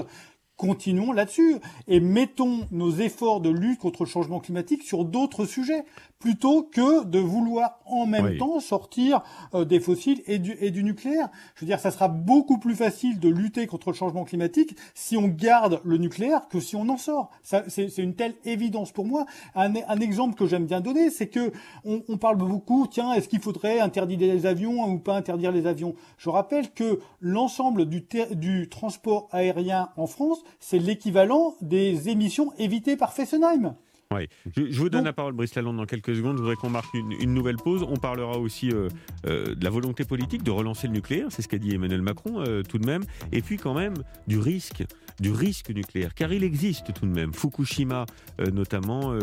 continuons 0.61 1.13
là-dessus 1.13 1.57
et 1.89 2.01
mettons 2.01 2.69
nos 2.71 2.91
efforts 2.91 3.41
de 3.41 3.49
lutte 3.49 3.81
contre 3.81 4.05
le 4.05 4.11
changement 4.11 4.41
climatique 4.41 4.83
sur 4.83 5.07
d'autres 5.07 5.47
sujets 5.47 5.87
plutôt 6.21 6.63
que 6.63 7.05
de 7.05 7.19
vouloir 7.19 7.81
en 7.87 8.07
même 8.07 8.37
temps 8.37 8.61
sortir 8.61 9.23
euh, 9.55 9.65
des 9.65 9.81
fossiles 9.81 10.23
et 10.27 10.39
du, 10.39 10.57
et 10.61 10.71
du 10.71 10.85
nucléaire. 10.85 11.31
Je 11.57 11.63
veux 11.63 11.67
dire, 11.67 11.81
ça 11.81 11.91
sera 11.91 12.09
beaucoup 12.09 12.59
plus 12.59 12.77
facile 12.77 13.19
de 13.19 13.29
lutter 13.29 13.67
contre 13.67 13.91
le 13.91 13.97
changement 13.97 14.25
climatique 14.25 14.77
si 14.95 15.17
on 15.17 15.29
garde 15.29 15.81
le 15.83 15.97
nucléaire 15.97 16.47
que 16.49 16.61
si 16.61 16.77
on 16.77 16.89
en 16.91 16.99
sort. 16.99 17.31
C'est 17.43 17.99
une 17.99 18.15
telle 18.15 18.35
évidence 18.45 18.93
pour 18.93 19.07
moi. 19.07 19.25
Un, 19.55 19.75
un 19.89 20.01
exemple 20.01 20.37
que 20.37 20.47
j'aime 20.47 20.67
bien 20.67 20.81
donner, 20.81 21.11
c'est 21.11 21.29
que 21.29 21.53
on, 21.85 22.03
on, 22.09 22.19
parle 22.19 22.37
beaucoup, 22.37 22.87
tiens, 22.87 23.15
est-ce 23.15 23.29
qu'il 23.29 23.41
faudrait 23.41 23.81
interdire 23.81 24.19
les 24.19 24.45
avions 24.45 24.85
ou 24.85 24.99
pas 24.99 25.17
interdire 25.17 25.53
les 25.53 25.67
avions? 25.67 25.95
Je 26.19 26.29
rappelle 26.29 26.71
que 26.71 27.01
l'ensemble 27.21 27.87
du, 27.87 28.07
du 28.33 28.69
transport 28.69 29.29
aérien 29.33 29.89
en 29.97 30.07
France, 30.07 30.43
c'est 30.61 30.79
l'équivalent 30.79 31.55
des 31.63 32.11
émissions 32.11 32.53
évitées 32.59 32.97
par 32.97 33.15
Fessenheim. 33.15 33.75
Oui. 34.13 34.29
Je, 34.57 34.77
vous 34.77 34.89
donne 34.89 35.05
la 35.05 35.13
parole, 35.13 35.35
Brice 35.35 35.55
Lalonde, 35.55 35.77
dans 35.77 35.87
quelques 35.87 36.17
secondes. 36.17 36.37
Je 36.37 36.43
voudrais 36.43 36.57
qu'on 36.57 36.69
marque 36.69 36.93
une, 36.95 37.33
nouvelle 37.33 37.57
pause. 37.57 37.85
On 37.89 37.97
parlera 37.97 38.39
aussi 38.39 38.73
euh, 38.73 38.89
euh, 39.27 39.55
de 39.55 39.63
la 39.63 39.71
volonté 39.71 40.05
politique 40.05 40.43
de 40.43 40.51
relancer 40.51 40.89
le 40.89 40.95
nucléaire, 40.95 41.27
c'est 41.31 41.43
ce 41.43 41.49
qu'a 41.49 41.59
dit 41.59 41.77
Emmanuel 41.77 42.03
Macron 42.03 42.41
euh, 42.41 42.63
tout 42.65 42.79
de 42.79 42.87
même, 42.87 43.05
et 43.31 43.41
puis 43.41 43.57
quand 43.57 43.73
même 43.73 43.95
du 44.27 44.41
risque, 44.41 44.83
du 45.19 45.33
risque 45.33 45.71
nucléaire, 45.71 46.15
car 46.15 46.33
il 46.33 46.45
existe 46.45 46.93
tout 46.93 47.07
de 47.07 47.13
même. 47.13 47.33
Fukushima, 47.33 48.07
notamment, 48.53 49.15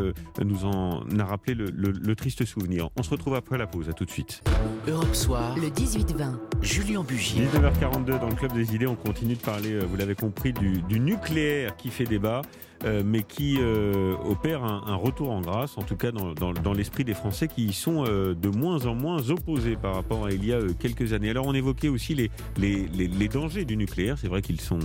nous 0.43 0.65
en 0.65 1.03
a 1.19 1.25
rappelé 1.25 1.53
le, 1.55 2.15
triste 2.15 2.45
souvenir. 2.45 2.89
On 2.97 3.03
se 3.03 3.09
retrouve 3.09 3.35
après 3.35 3.57
la 3.57 3.67
pause. 3.67 3.89
À 3.89 3.93
tout 3.93 4.05
de 4.05 4.11
suite. 4.11 4.43
Europe 4.87 5.13
Soir, 5.13 5.55
le 5.57 5.67
18-20, 5.67 6.37
Julien 6.61 7.03
Bugier. 7.03 7.45
19h42 7.45 8.19
dans 8.19 8.29
le 8.29 8.35
Club 8.35 8.53
des 8.53 8.75
idées. 8.75 8.87
On 8.87 8.95
continue 8.95 9.35
de 9.35 9.41
parler, 9.41 9.79
vous 9.79 9.95
l'avez 9.95 10.15
compris, 10.15 10.53
du, 10.53 10.81
du 10.83 10.99
nucléaire 10.99 11.75
qui 11.75 11.89
fait 11.89 12.05
débat. 12.05 12.41
Euh, 12.85 13.01
mais 13.03 13.23
qui 13.23 13.57
euh, 13.59 14.15
opère 14.23 14.63
un, 14.63 14.95
retour 14.95 15.31
en 15.31 15.41
grâce, 15.41 15.79
en 15.79 15.81
tout 15.81 15.95
cas 15.95 16.11
dans, 16.11 16.73
l'esprit 16.73 17.03
des 17.03 17.15
Français 17.15 17.47
qui 17.47 17.65
y 17.65 17.73
sont 17.73 18.05
euh, 18.05 18.35
de 18.35 18.49
moins 18.49 18.85
en 18.85 18.93
moins 18.93 19.31
opposés 19.31 19.75
par 19.75 19.95
rapport 19.95 20.27
à 20.27 20.31
il 20.31 20.45
y 20.45 20.53
a 20.53 20.59
quelques 20.79 21.13
années. 21.13 21.31
Alors 21.31 21.47
on 21.47 21.55
évoquait 21.55 21.87
aussi 21.87 22.13
les, 22.13 22.29
les, 22.57 23.27
dangers 23.27 23.65
du 23.65 23.77
nucléaire, 23.77 24.19
c'est 24.19 24.27
vrai 24.27 24.43
qu'ils 24.43 24.61
sont, 24.61 24.77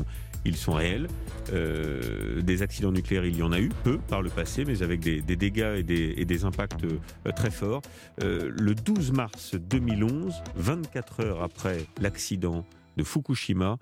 ils 0.44 0.56
sont 0.56 0.72
réels. 0.72 1.08
des 1.50 2.62
accidents 2.62 2.92
nucléaires, 2.92 3.24
il 3.24 3.36
y 3.36 3.42
en 3.42 3.52
a 3.52 3.60
eu 3.60 3.68
peu 3.84 3.98
par 3.98 4.22
le 4.22 4.30
passé, 4.30 4.64
mais 4.64 4.82
avec 4.82 5.00
des, 5.00 5.20
dégâts 5.20 5.82
et 5.88 6.24
des, 6.24 6.44
impacts 6.44 6.84
très 7.36 7.50
forts. 7.50 7.82
le 8.20 8.74
12 8.74 9.12
mars 9.12 9.54
2011, 9.54 10.34
24 10.56 11.20
heures 11.20 11.42
après 11.42 11.86
l'accident 12.00 12.64
de 12.96 13.04
Fukushima, 13.04 13.78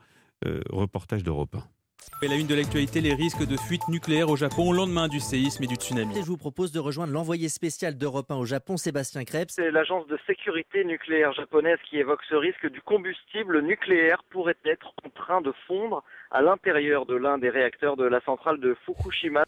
reportage 0.71 1.23
d'Europe 1.23 1.55
1. 1.55 1.80
Et 2.23 2.29
la 2.29 2.37
une 2.37 2.47
de 2.47 2.55
l'actualité, 2.55 3.01
les 3.01 3.15
risques 3.15 3.47
de 3.47 3.57
fuite 3.57 3.89
nucléaire 3.89 4.29
au 4.29 4.37
Japon 4.37 4.69
au 4.69 4.73
lendemain 4.75 5.09
du 5.09 5.21
séisme 5.21 5.65
et 5.65 5.67
du 5.67 5.77
tsunami. 5.77 6.17
je 6.17 6.27
vous 6.27 6.37
propose 6.37 6.71
de 6.71 6.79
rejoindre 6.79 7.15
l'envoyé 7.15 7.49
spécial 7.49 7.97
d'Europe 7.97 8.31
1 8.31 8.37
au 8.37 8.45
Japon, 8.45 8.77
Sébastien 8.77 9.25
Krebs. 9.25 9.49
C'est 9.49 9.71
l'agence 9.71 10.07
de 10.07 10.19
sécurité 10.27 10.85
nucléaire 10.85 11.33
japonaise 11.33 11.79
qui 11.89 11.97
évoque 11.97 12.21
ce 12.29 12.35
risque 12.35 12.71
du 12.71 12.83
combustible 12.83 13.63
nucléaire 13.63 14.23
pourrait 14.29 14.59
être 14.67 14.93
en 15.03 15.09
train 15.09 15.41
de 15.41 15.53
fondre 15.67 16.05
à 16.31 16.43
l'intérieur 16.43 17.07
de 17.07 17.15
l'un 17.15 17.39
des 17.39 17.49
réacteurs 17.49 17.97
de 17.97 18.05
la 18.05 18.21
centrale 18.21 18.61
de 18.61 18.77
Fukushima. 18.85 19.45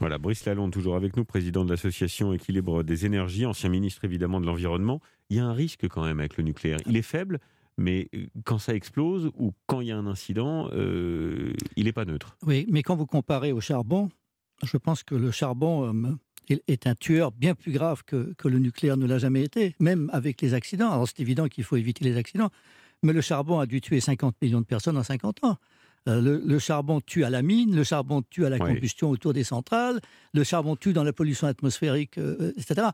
Voilà, 0.00 0.18
Brice 0.18 0.44
Lalonde, 0.44 0.72
toujours 0.72 0.96
avec 0.96 1.16
nous, 1.16 1.24
président 1.24 1.64
de 1.64 1.70
l'association 1.70 2.32
Équilibre 2.32 2.82
des 2.82 3.06
énergies, 3.06 3.46
ancien 3.46 3.70
ministre 3.70 4.04
évidemment 4.04 4.40
de 4.40 4.46
l'Environnement. 4.46 5.00
Il 5.30 5.36
y 5.36 5.40
a 5.40 5.44
un 5.44 5.54
risque 5.54 5.88
quand 5.88 6.04
même 6.04 6.18
avec 6.18 6.36
le 6.36 6.42
nucléaire. 6.42 6.78
Il 6.86 6.96
est 6.96 7.02
faible, 7.02 7.38
mais 7.76 8.08
euh, 8.14 8.26
quand 8.44 8.58
ça 8.58 8.74
explose 8.74 9.30
ou 9.38 9.52
quand 9.66 9.80
il 9.80 9.88
y 9.88 9.92
a 9.92 9.96
un 9.96 10.06
incident, 10.06 10.68
euh, 10.72 11.52
il 11.76 11.84
n'est 11.84 11.92
pas 11.92 12.04
neutre. 12.04 12.36
Oui, 12.46 12.66
mais 12.70 12.82
quand 12.82 12.96
vous 12.96 13.06
comparez 13.06 13.52
au 13.52 13.60
charbon, 13.60 14.10
je 14.62 14.76
pense 14.76 15.02
que 15.02 15.14
le 15.14 15.30
charbon 15.30 15.92
euh, 16.50 16.56
est 16.68 16.86
un 16.86 16.94
tueur 16.94 17.32
bien 17.32 17.54
plus 17.54 17.72
grave 17.72 18.02
que, 18.04 18.34
que 18.38 18.48
le 18.48 18.58
nucléaire 18.58 18.96
ne 18.96 19.06
l'a 19.06 19.18
jamais 19.18 19.42
été, 19.42 19.74
même 19.78 20.10
avec 20.12 20.40
les 20.40 20.54
accidents. 20.54 20.90
Alors 20.90 21.06
c'est 21.06 21.20
évident 21.20 21.48
qu'il 21.48 21.64
faut 21.64 21.76
éviter 21.76 22.04
les 22.04 22.16
accidents, 22.16 22.50
mais 23.02 23.12
le 23.12 23.20
charbon 23.20 23.58
a 23.58 23.66
dû 23.66 23.80
tuer 23.80 24.00
50 24.00 24.36
millions 24.40 24.60
de 24.60 24.66
personnes 24.66 24.96
en 24.96 25.02
50 25.02 25.44
ans. 25.44 25.56
le, 26.06 26.58
charbon 26.58 27.00
tue 27.00 27.24
à 27.24 27.30
la 27.30 27.42
mine, 27.42 27.74
le 27.74 27.84
charbon 27.84 28.22
tue 28.22 28.46
à 28.46 28.48
la 28.48 28.58
combustion 28.58 29.10
autour 29.10 29.32
des 29.32 29.44
centrales, 29.44 30.00
le 30.32 30.44
charbon 30.44 30.76
tue 30.76 30.92
dans 30.92 31.04
la 31.04 31.12
pollution 31.12 31.48
atmosphérique, 31.48 32.16
etc. 32.56 32.88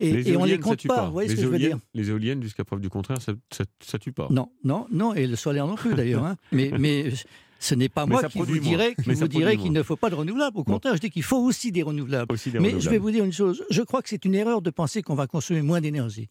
Et, 0.00 0.36
on 0.36 0.44
les 0.44 0.58
compte 0.58 0.86
pas. 0.86 1.06
Vous 1.06 1.12
voyez 1.12 1.28
ce 1.30 1.36
que 1.36 1.42
je 1.42 1.46
veux 1.46 1.58
dire 1.58 1.78
Les 1.94 2.10
éoliennes, 2.10 2.42
jusqu'à 2.42 2.64
preuve 2.64 2.80
du 2.80 2.88
contraire, 2.88 3.20
ça, 3.20 3.32
ça, 3.80 3.98
tue 3.98 4.12
pas. 4.12 4.28
Non, 4.30 4.50
non, 4.64 4.86
non, 4.90 5.14
et 5.14 5.26
le 5.26 5.36
solaire 5.36 5.66
non 5.66 5.76
plus 5.76 5.94
d'ailleurs. 5.94 6.24
Hein. 6.24 6.36
mais, 6.52 6.70
mais 6.78 7.10
ce 7.58 7.74
n'est 7.74 7.88
pas 7.88 8.06
moi 8.06 8.22
qui 8.24 8.38
vous 8.38 8.58
dirais, 8.58 8.94
qu'il 8.94 9.72
ne 9.72 9.82
faut 9.82 9.96
pas 9.96 10.10
de 10.10 10.14
renouvelables. 10.14 10.58
Au 10.58 10.64
contraire, 10.64 10.94
je 10.94 11.00
dis 11.00 11.10
qu'il 11.10 11.22
faut 11.22 11.38
aussi 11.38 11.72
des 11.72 11.82
renouvelables. 11.82 12.34
mais 12.60 12.80
je 12.80 12.90
vais 12.90 12.98
vous 12.98 13.10
dire 13.10 13.24
une 13.24 13.32
chose. 13.32 13.64
Je 13.70 13.82
crois 13.82 14.02
que 14.02 14.08
c'est 14.08 14.24
une 14.24 14.34
erreur 14.34 14.62
de 14.62 14.70
penser 14.70 15.02
qu'on 15.02 15.14
va 15.14 15.26
consommer 15.26 15.62
moins 15.62 15.80
d'énergie. 15.80 16.28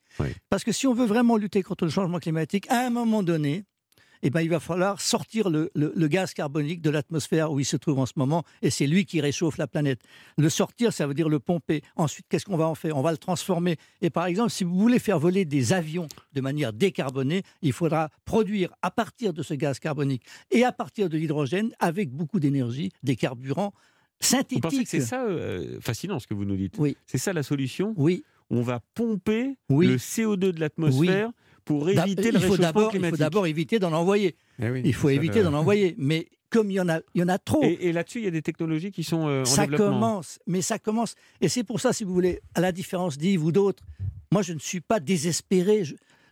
Parce 0.50 0.64
que 0.64 0.72
si 0.72 0.88
on 0.88 0.94
veut 0.94 1.06
vraiment 1.06 1.38
lutter 1.38 1.64
contre 1.64 1.86
le 1.86 1.92
changement 1.92 2.20
climatique, 2.20 2.70
à 2.70 2.86
un 2.86 2.90
moment 2.90 3.24
donné, 3.24 3.66
eh 4.28 4.32
ben, 4.32 4.42
il 4.42 4.50
va 4.50 4.60
falloir 4.60 5.00
sortir 5.02 5.52
le, 5.52 5.70
gaz 6.08 6.34
carbonique 6.34 6.82
de 6.82 6.90
l'atmosphère 6.90 7.52
où 7.52 7.60
il 7.60 7.66
se 7.66 7.78
trouve 7.78 8.00
en 8.00 8.08
ce 8.08 8.14
moment, 8.16 8.44
et 8.64 8.72
c'est 8.72 8.88
lui 8.88 9.06
qui 9.06 9.22
réchauffe 9.22 9.58
la 9.58 9.68
planète. 9.68 10.02
Le 10.40 10.50
sortir, 10.50 10.94
ça 10.94 11.06
veut 11.06 11.14
dire 11.14 11.30
le 11.30 11.38
pomper. 11.38 11.84
Ensuite, 11.96 12.26
qu'est-ce 12.28 12.46
qu'on 12.46 12.58
va 12.58 12.68
en 12.68 12.74
faire? 12.74 12.98
On 12.98 13.04
va 13.04 13.12
le 13.12 13.20
transformer. 13.20 13.78
Et 14.02 14.10
par 14.10 14.26
exemple, 14.26 14.50
si 14.50 14.64
vous 14.64 14.74
voulez 14.76 14.98
faire 14.98 15.20
voler 15.20 15.46
des 15.46 15.74
avions 15.74 16.08
de 16.34 16.42
manière 16.42 16.74
décarbonée, 16.74 17.44
il 17.62 17.72
faudra 17.72 18.10
produire 18.26 18.74
à 18.82 18.90
partir 18.90 19.32
de 19.32 19.44
ce 19.44 19.54
gaz 19.54 19.78
carbonique 19.78 20.24
et 20.50 20.64
à 20.64 20.72
partir 20.72 21.08
de 21.08 21.18
l'hydrogène, 21.18 21.70
avec 21.78 22.10
beaucoup 22.10 22.40
d'énergie, 22.40 22.92
des 23.04 23.16
carburants 23.16 23.76
synthétiques. 24.20 24.64
Vous 24.64 24.70
pensez 24.72 24.84
que 24.86 24.90
c'est 24.90 25.02
ça 25.02 25.24
euh, 25.24 25.80
fascinant 25.82 26.20
ce 26.20 26.26
que 26.26 26.34
vous 26.34 26.46
nous 26.46 26.58
dites? 26.58 26.74
Oui. 26.80 26.98
C'est 27.06 27.20
ça 27.20 27.32
la 27.32 27.44
solution? 27.44 27.94
Oui. 27.96 28.24
On 28.50 28.64
va 28.64 28.80
pomper 28.96 29.56
le 29.70 29.98
CO2 29.98 30.52
de 30.52 30.60
l'atmosphère 30.60 31.30
pour 31.66 31.90
éviter 31.90 32.32
le 32.32 32.38
réchauffement 32.38 32.90
climatique. 32.90 33.02
Il 33.04 33.10
faut 33.10 33.18
d'abord 33.18 33.48
éviter 33.48 33.80
d'en 33.80 33.92
envoyer. 33.92 34.36
Eh 34.62 34.82
il 34.84 34.94
faut 34.94 35.10
éviter 35.10 35.44
d'en 35.44 35.54
envoyer. 35.54 35.96
Mais 35.98 36.30
comme 36.50 36.72
il 36.72 36.76
y 36.76 36.80
en 36.80 36.88
a, 36.88 37.00
il 37.14 37.22
y 37.22 37.24
en 37.24 37.28
a 37.28 37.38
trop. 37.38 37.64
Et, 37.64 37.92
là-dessus, 37.92 38.20
il 38.20 38.26
y 38.26 38.28
a 38.28 38.32
des 38.32 38.42
technologies 38.42 38.92
qui 38.92 39.04
sont 39.04 39.28
euh, 39.28 39.42
en 39.42 39.46
ça 39.46 39.64
développement. 39.64 39.90
commence, 39.90 40.40
mais 40.48 40.62
ça 40.62 40.80
commence. 40.80 41.16
Et 41.42 41.50
c'est 41.50 41.64
pour 41.64 41.82
ça, 41.82 41.92
si 41.92 42.04
vous 42.04 42.14
voulez, 42.14 42.40
à 42.54 42.62
la 42.62 42.72
différence 42.72 43.18
d'Yves 43.18 43.44
ou 43.44 43.52
d'autres, 43.52 43.84
moi, 44.32 44.42
je 44.42 44.54
ne 44.54 44.60
suis 44.60 44.82
pas 44.82 45.00
désespéré. 45.00 45.84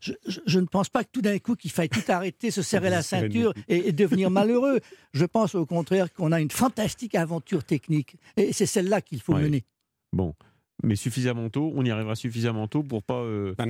Je, 0.02 0.60
ne 0.60 0.66
pense 0.66 0.90
pas 0.90 1.04
que 1.04 1.10
tout 1.12 1.22
d'un 1.22 1.40
coup 1.40 1.56
qu'il 1.56 1.72
faille 1.72 1.90
tout 1.90 2.04
arrêter, 2.10 2.52
se 2.52 2.62
serrer 2.62 2.90
la 2.90 3.02
ceinture 3.02 3.54
et, 3.68 3.92
devenir 3.92 4.30
malheureux. 4.32 4.80
Je 5.14 5.26
pense 5.26 5.56
au 5.56 5.66
contraire 5.66 6.14
qu'on 6.14 6.32
a 6.32 6.42
une 6.42 6.52
fantastique 6.52 7.16
aventure 7.16 7.64
technique 7.64 8.18
et 8.36 8.52
c'est 8.52 8.66
celle-là 8.66 9.02
qu'il 9.02 9.22
faut 9.22 9.34
mener. 9.34 9.64
Bon, 10.12 10.36
mais 10.84 10.96
suffisamment 10.96 11.50
tôt, 11.50 11.72
on 11.76 11.86
y 11.86 11.92
arrivera 11.92 12.16
suffisamment 12.16 12.68
tôt 12.68 12.84
pour 12.84 13.04
pas. 13.04 13.22
Euh, 13.22 13.56
bah 13.58 13.66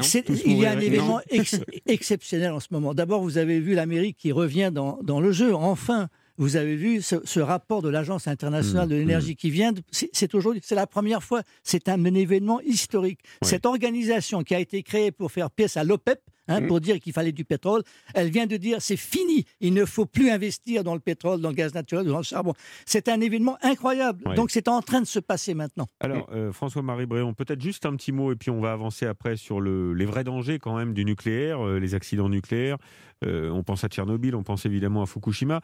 il 0.46 0.58
y 0.58 0.66
a 0.66 0.72
un 0.72 0.80
événement 0.80 1.22
exceptionnel 1.86 2.52
en 2.52 2.60
ce 2.60 2.68
moment. 2.72 2.94
D'abord, 2.94 3.22
vous 3.22 3.38
avez 3.38 3.60
vu 3.60 3.76
l'Amérique 3.76 4.18
qui 4.18 4.32
revient 4.32 4.72
dans, 4.74 5.00
dans, 5.04 5.22
le 5.22 5.32
jeu. 5.32 5.54
Enfin, 5.54 6.10
vous 6.38 6.56
avez 6.56 6.76
vu 6.76 7.02
ce, 7.02 7.40
rapport 7.40 7.82
de 7.82 7.90
l'Agence 7.90 8.28
internationale 8.28 8.88
de 8.88 8.96
mmh, 8.96 9.00
l'énergie 9.00 9.32
mmh. 9.34 9.36
qui 9.36 9.50
vient. 9.52 9.74
C'est 9.92 10.34
aujourd'hui, 10.34 10.62
c'est 10.64 10.76
la 10.76 10.88
première 10.88 11.24
fois. 11.24 11.44
C'est 11.64 11.88
un, 11.88 12.04
événement 12.04 12.60
historique. 12.62 13.20
Cette 13.44 13.66
organisation 13.66 14.44
qui 14.44 14.56
a 14.56 14.60
été 14.60 14.82
créée 14.84 15.12
pour 15.12 15.32
faire 15.32 15.52
pièce 15.52 15.78
à 15.78 15.84
l'OPEP, 15.84 16.20
hein, 16.48 16.62
mm. 16.62 16.68
pour 16.68 16.82
dire 16.82 17.00
qu'il 17.00 17.14
fallait 17.14 17.32
du 17.32 17.46
pétrole. 17.46 17.84
Elle 18.14 18.30
vient 18.30 18.48
de 18.48 18.58
dire 18.58 18.82
c'est 18.82 18.98
fini, 18.98 19.46
il 19.60 19.74
ne 19.74 19.86
faut 19.86 20.06
plus 20.06 20.30
investir 20.30 20.84
dans 20.84 20.94
le 20.94 21.00
pétrole, 21.00 21.42
dans 21.42 21.50
le 21.50 21.56
gaz 21.56 21.74
naturel, 21.74 22.06
dans 22.06 22.18
le 22.18 22.24
charbon. 22.24 22.54
C'est 22.86 23.10
un 23.10 23.22
événement 23.22 23.58
incroyable. 23.62 24.36
Donc 24.36 24.52
c'est 24.52 24.68
en 24.68 24.82
train 24.82 25.02
de 25.02 25.08
se 25.08 25.20
passer 25.20 25.54
maintenant. 25.54 25.88
Alors, 26.00 26.30
euh, 26.34 26.52
François-Marie 26.52 27.06
Bréon, 27.06 27.34
peut-être 27.34 27.62
juste 27.62 27.86
un 27.86 27.96
petit 27.96 28.12
mot 28.12 28.32
et 28.32 28.36
puis 28.36 28.50
on 28.50 28.60
va 28.60 28.74
avancer 28.74 29.06
après 29.06 29.36
sur 29.36 29.62
le, 29.62 29.94
les 29.94 30.06
vrais 30.06 30.24
dangers 30.24 30.60
quand 30.60 30.76
même 30.76 30.94
du 30.94 31.06
nucléaire, 31.06 31.66
euh, 31.66 31.80
les 31.80 31.96
accidents 31.96 32.30
nucléaires. 32.30 32.78
Euh, 33.26 33.50
on 33.50 33.64
pense 33.64 33.86
à 33.86 33.88
Tchernobyl, 33.88 34.36
on 34.36 34.44
pense 34.44 34.66
évidemment 34.66 35.02
à 35.02 35.06
Fukushima. 35.06 35.62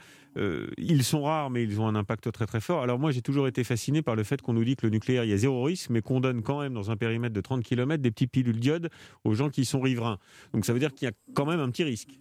ils 0.78 1.04
sont 1.04 1.24
rares, 1.24 1.50
mais 1.50 1.64
ils 1.64 1.82
ont 1.82 1.88
un 1.88 1.96
impact 1.96 2.32
très 2.32 2.46
très 2.46 2.62
fort. 2.62 2.84
Alors 2.84 3.00
moi, 3.00 3.12
j'ai 3.12 3.22
toujours 3.22 3.48
été 3.48 3.66
fasciné 3.66 4.02
par 4.02 4.16
le 4.16 4.24
fait 4.24 4.42
qu'on 4.42 4.54
nous 4.54 4.64
dit 4.64 4.78
que 4.78 4.86
le 4.86 4.92
nucléaire, 4.92 5.26
il 5.26 5.30
y 5.30 5.34
a 5.34 5.38
zéro 5.38 5.64
risque, 5.64 5.90
mais 5.90 6.02
qu'on 6.02 6.22
donne 6.22 6.42
quand 6.42 6.62
même 6.62 6.74
dans 6.74 6.90
un 6.90 6.96
périmètre 6.96 7.34
de 7.34 7.42
30 7.42 7.64
km 7.64 8.02
des 8.02 8.12
petits 8.12 8.28
pilules 8.28 8.60
d'iode 8.60 8.90
aux 9.26 9.34
gens 9.34 9.50
qui 9.50 9.66
sont 9.66 9.82
riverains. 9.82 10.20
Donc 10.54 10.66
ça 10.70 10.74
veut 10.74 10.80
dire 10.80 10.94
qu'il 10.94 11.08
y 11.08 11.10
a 11.10 11.16
quand 11.34 11.48
même 11.48 11.60
un 11.62 11.72
petit 11.72 11.84
risque. 11.84 12.12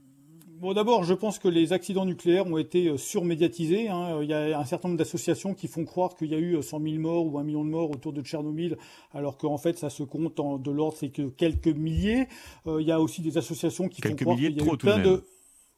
Bon, 0.58 0.72
d'abord, 0.72 1.04
je 1.04 1.12
pense 1.12 1.38
que 1.38 1.48
les 1.48 1.74
accidents 1.74 2.06
nucléaires 2.06 2.46
ont 2.46 2.56
été 2.56 2.88
euh, 2.88 2.96
surmédiatisés. 2.96 3.88
Hein. 3.90 4.20
Il 4.22 4.28
y 4.30 4.32
a 4.32 4.58
un 4.58 4.64
certain 4.64 4.88
nombre 4.88 4.98
d'associations 4.98 5.52
qui 5.52 5.68
font 5.68 5.84
croire 5.84 6.16
qu'il 6.16 6.28
y 6.28 6.34
a 6.34 6.38
eu 6.38 6.62
100 6.62 6.80
euh, 6.80 6.90
000 6.90 6.98
morts 6.98 7.26
ou 7.26 7.38
un 7.38 7.44
million 7.44 7.62
de 7.62 7.68
morts 7.68 7.90
autour 7.90 8.14
de 8.14 8.22
Tchernobyl, 8.22 8.78
alors 9.12 9.36
qu'en 9.36 9.58
fait, 9.58 9.76
ça 9.76 9.90
se 9.90 10.02
compte 10.02 10.40
en 10.40 10.56
de 10.56 10.70
l'ordre, 10.70 10.96
c'est 10.96 11.10
que 11.10 11.28
quelques 11.28 11.68
milliers. 11.68 12.26
Euh, 12.66 12.80
il 12.80 12.88
y 12.88 12.90
a 12.90 13.02
aussi 13.02 13.20
des 13.20 13.36
associations 13.36 13.86
qui 13.86 14.00
font 14.00 14.16
croire 14.16 14.38
qu'il 14.38 14.56
y 14.56 14.60
a 14.62 14.64
eu 14.64 14.76
plein 14.78 14.98
de 14.98 15.24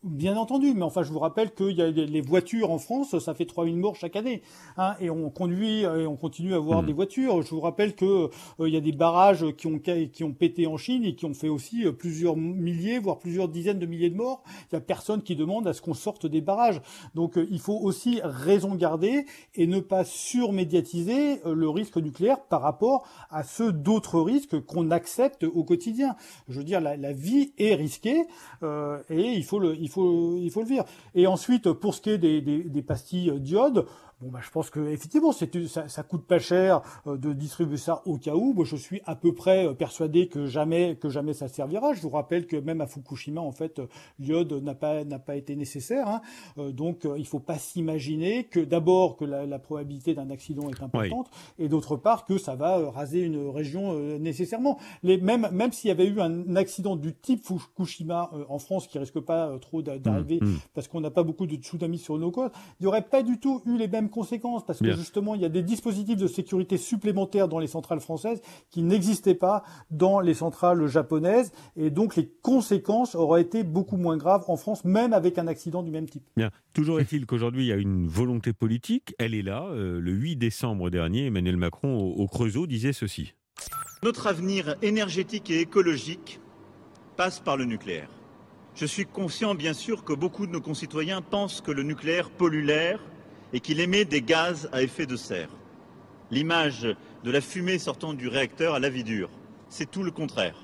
Bien 0.02 0.38
entendu, 0.38 0.72
mais 0.72 0.82
enfin, 0.82 1.02
je 1.02 1.12
vous 1.12 1.18
rappelle 1.18 1.52
qu'il 1.52 1.72
y 1.72 1.82
a 1.82 1.90
les 1.90 2.20
voitures 2.22 2.70
en 2.70 2.78
France, 2.78 3.18
ça 3.18 3.34
fait 3.34 3.44
3000 3.44 3.76
morts 3.76 3.96
chaque 3.96 4.16
année, 4.16 4.40
hein, 4.78 4.94
et 4.98 5.10
on 5.10 5.28
conduit 5.28 5.80
et 5.80 6.06
on 6.06 6.16
continue 6.16 6.54
à 6.54 6.56
avoir 6.56 6.82
hmm. 6.82 6.86
des 6.86 6.92
voitures. 6.94 7.42
Je 7.42 7.50
vous 7.50 7.60
rappelle 7.60 7.94
que 7.94 8.06
euh, 8.06 8.30
il 8.60 8.72
y 8.72 8.78
a 8.78 8.80
des 8.80 8.92
barrages 8.92 9.44
qui 9.58 9.66
ont 9.66 9.78
qui 9.78 10.24
ont 10.24 10.32
pété 10.32 10.66
en 10.66 10.78
Chine 10.78 11.04
et 11.04 11.14
qui 11.14 11.26
ont 11.26 11.34
fait 11.34 11.50
aussi 11.50 11.84
euh, 11.84 11.92
plusieurs 11.92 12.38
milliers, 12.38 12.98
voire 12.98 13.18
plusieurs 13.18 13.48
dizaines 13.48 13.78
de 13.78 13.84
milliers 13.84 14.08
de 14.08 14.16
morts. 14.16 14.42
Il 14.72 14.76
y 14.76 14.78
a 14.78 14.80
personne 14.80 15.20
qui 15.20 15.36
demande 15.36 15.68
à 15.68 15.74
ce 15.74 15.82
qu'on 15.82 15.92
sorte 15.92 16.24
des 16.24 16.40
barrages. 16.40 16.80
Donc, 17.14 17.36
euh, 17.36 17.46
il 17.50 17.60
faut 17.60 17.78
aussi 17.78 18.22
raison 18.24 18.76
garder 18.76 19.26
et 19.54 19.66
ne 19.66 19.80
pas 19.80 20.04
surmédiatiser 20.04 21.42
le 21.44 21.68
risque 21.68 21.98
nucléaire 21.98 22.40
par 22.44 22.62
rapport 22.62 23.06
à 23.28 23.42
ceux 23.42 23.70
d'autres 23.70 24.18
risques 24.18 24.64
qu'on 24.64 24.92
accepte 24.92 25.44
au 25.44 25.62
quotidien. 25.62 26.16
Je 26.48 26.56
veux 26.56 26.64
dire, 26.64 26.80
la, 26.80 26.96
la 26.96 27.12
vie 27.12 27.52
est 27.58 27.74
risquée 27.74 28.24
et 28.62 29.32
il 29.32 29.44
faut 29.44 29.58
le 29.58 29.76
il 29.89 29.89
faut, 29.90 30.37
il 30.38 30.50
faut 30.50 30.61
le 30.61 30.66
dire. 30.66 30.85
Et 31.14 31.26
ensuite, 31.26 31.72
pour 31.72 31.94
ce 31.94 32.00
qui 32.00 32.11
est 32.11 32.18
des, 32.18 32.40
des, 32.40 32.64
des 32.64 32.83
pastilles 32.83 33.33
d'iode, 33.40 33.87
Bon, 34.20 34.28
bah, 34.28 34.40
je 34.42 34.50
pense 34.50 34.68
que 34.68 34.80
effectivement, 34.88 35.33
c'est 35.33 35.66
ça, 35.66 35.88
ça 35.88 36.02
coûte 36.02 36.26
pas 36.26 36.38
cher 36.38 36.83
euh, 37.06 37.16
de 37.16 37.33
distribuer 37.33 37.78
ça 37.78 38.02
au 38.04 38.18
cas 38.18 38.35
où. 38.35 38.52
Moi, 38.52 38.66
je 38.66 38.76
suis 38.76 39.00
à 39.06 39.16
peu 39.16 39.33
près 39.33 39.66
euh, 39.66 39.72
persuadé 39.72 40.28
que 40.28 40.44
jamais, 40.44 40.96
que 40.96 41.09
jamais 41.09 41.33
ça 41.33 41.48
servira. 41.48 41.94
Je 41.94 42.02
vous 42.02 42.11
rappelle 42.11 42.46
que 42.46 42.56
même 42.56 42.83
à 42.83 42.87
Fukushima, 42.87 43.40
en 43.40 43.52
fait, 43.52 43.78
euh, 43.78 43.87
l'iode 44.18 44.52
n'a 44.52 44.74
pas 44.74 45.04
n'a 45.04 45.18
pas 45.18 45.37
été 45.37 45.56
nécessaire. 45.56 46.06
Hein. 46.06 46.20
donc, 46.72 47.06
il 47.16 47.26
faut 47.26 47.40
pas 47.40 47.59
s'imaginer 47.59 48.44
que 48.44 48.61
d'abord 48.61 49.16
que 49.16 49.24
la, 49.24 49.46
la 49.46 49.59
probabilité 49.59 50.14
d'un 50.14 50.28
accident 50.30 50.68
est 50.68 50.83
importante, 50.83 51.30
et 51.59 51.68
d'autre 51.68 51.96
part 51.96 52.26
que 52.26 52.37
ça 52.37 52.54
va 52.54 52.90
raser 52.90 53.20
une 53.20 53.48
région 53.48 53.98
nécessairement. 54.18 54.78
Les, 55.02 55.18
même 55.18 55.48
même 55.52 55.72
s'il 55.72 55.88
y 55.88 55.90
avait 55.90 56.06
eu 56.06 56.20
un 56.20 56.56
accident 56.56 56.96
du 56.96 57.14
type 57.14 57.42
Fukushima 57.44 58.30
en 58.48 58.59
France, 58.59 58.87
qui 58.87 58.98
risque 58.98 59.20
pas 59.20 59.59
trop 59.61 59.83
d'arriver, 59.83 60.40
mmh, 60.40 60.46
mmh. 60.46 60.59
parce 60.74 60.88
qu'on 60.88 61.00
n'a 61.00 61.11
pas 61.11 61.22
beaucoup 61.22 61.46
de 61.46 61.56
tsunamis 61.56 61.98
sur 61.98 62.18
nos 62.18 62.30
côtes, 62.30 62.52
il 62.78 62.85
n'y 62.85 62.87
aurait 62.87 63.09
pas 63.09 63.22
du 63.22 63.38
tout 63.38 63.62
eu 63.66 63.76
les 63.76 63.88
mêmes 63.88 64.10
conséquences, 64.11 64.64
parce 64.66 64.81
que 64.81 64.92
justement, 64.92 65.35
il 65.35 65.40
y 65.40 65.44
a 65.44 65.49
des 65.49 65.62
dispositifs 65.62 66.18
de 66.18 66.27
sécurité 66.27 66.77
supplémentaires 66.77 67.49
dans 67.49 67.59
les 67.59 67.66
centrales 67.66 68.01
françaises 68.01 68.40
qui 68.70 68.83
n'existaient 68.83 69.35
pas 69.35 69.62
dans 69.90 70.20
les 70.20 70.35
centrales 70.35 70.87
japonaises, 70.87 71.53
et 71.77 71.90
donc 71.90 72.16
les 72.16 72.29
conséquences 72.42 73.14
auraient 73.14 73.42
été 73.42 73.62
beaucoup 73.62 73.96
moins 73.96 74.16
graves 74.16 74.44
en 74.49 74.57
France, 74.57 74.85
même 74.85 75.12
avec 75.12 75.38
un 75.38 75.46
accident 75.46 75.83
du 75.83 75.90
même 75.90 76.09
type. 76.09 76.25
Bien. 76.37 76.51
Toujours 76.73 77.01
est-il 77.01 77.27
qu'aujourd'hui, 77.27 77.64
il 77.64 77.68
y 77.68 77.73
a 77.73 77.77
une 77.77 78.07
volonté 78.07 78.53
politique, 78.53 79.14
elle 79.18 79.35
est 79.35 79.42
là. 79.42 79.64
Euh, 79.70 80.01
le 80.01 80.12
8 80.12 80.37
décembre 80.37 80.90
dernier, 80.90 81.27
Emmanuel 81.27 81.57
Macron, 81.57 81.99
au 81.99 82.27
Creusot, 82.29 82.66
disait 82.66 82.92
ceci. 82.92 83.35
Notre 84.03 84.27
avenir 84.27 84.77
énergétique 84.83 85.51
et 85.51 85.61
écologique 85.61 86.40
passe 87.16 87.40
par 87.40 87.57
le 87.57 87.64
nucléaire. 87.64 88.09
Je 88.75 88.87
suis 88.87 89.05
conscient, 89.05 89.55
bien 89.55 89.75
sûr, 89.75 90.05
que 90.05 90.12
beaucoup 90.12 90.46
de 90.46 90.53
nos 90.53 90.61
concitoyens 90.61 91.20
pensent 91.20 91.61
que 91.61 91.70
le 91.70 91.83
nucléaire 91.83 92.31
pollue 92.31 92.64
l'air, 92.64 93.01
et 93.52 93.60
qu'il 93.60 93.80
émet 93.80 94.04
des 94.04 94.22
gaz 94.22 94.68
à 94.72 94.82
effet 94.82 95.06
de 95.06 95.16
serre. 95.16 95.50
L'image 96.30 96.86
de 97.24 97.30
la 97.30 97.40
fumée 97.40 97.78
sortant 97.78 98.14
du 98.14 98.28
réacteur 98.28 98.74
à 98.74 98.78
la 98.80 98.90
vie 98.90 99.04
dure, 99.04 99.30
c'est 99.68 99.90
tout 99.90 100.02
le 100.02 100.10
contraire. 100.10 100.56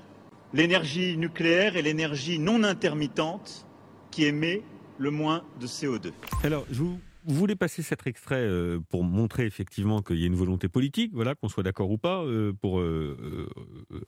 L'énergie 0.53 1.17
nucléaire 1.17 1.75
est 1.75 1.81
l'énergie 1.81 2.39
non 2.39 2.63
intermittente 2.63 3.65
qui 4.11 4.25
émet 4.25 4.61
le 4.97 5.11
moins 5.11 5.43
de 5.59 5.67
CO2. 5.67 6.11
Alors, 6.43 6.65
je 6.71 6.81
vous 7.27 7.35
voulez 7.35 7.57
passer 7.57 7.81
cet 7.81 8.07
extrait 8.07 8.39
euh, 8.39 8.79
pour 8.89 9.03
montrer 9.03 9.45
effectivement 9.45 10.01
qu'il 10.01 10.17
y 10.17 10.23
a 10.23 10.27
une 10.27 10.35
volonté 10.35 10.69
politique, 10.69 11.11
voilà, 11.13 11.35
qu'on 11.35 11.49
soit 11.49 11.63
d'accord 11.63 11.91
ou 11.91 11.97
pas, 11.97 12.23
euh, 12.23 12.53
pour 12.53 12.79
euh, 12.79 13.49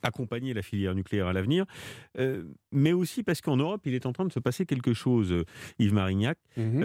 accompagner 0.01 0.53
la 0.53 0.61
filière 0.61 0.95
nucléaire 0.95 1.27
à 1.27 1.33
l'avenir, 1.33 1.65
mais 2.71 2.93
aussi 2.93 3.23
parce 3.23 3.41
qu'en 3.41 3.57
Europe, 3.57 3.81
il 3.85 3.93
est 3.93 4.05
en 4.05 4.13
train 4.13 4.25
de 4.25 4.31
se 4.31 4.39
passer 4.39 4.65
quelque 4.65 4.93
chose, 4.93 5.43
Yves 5.79 5.93
Marignac. 5.93 6.37
Mhm. 6.55 6.81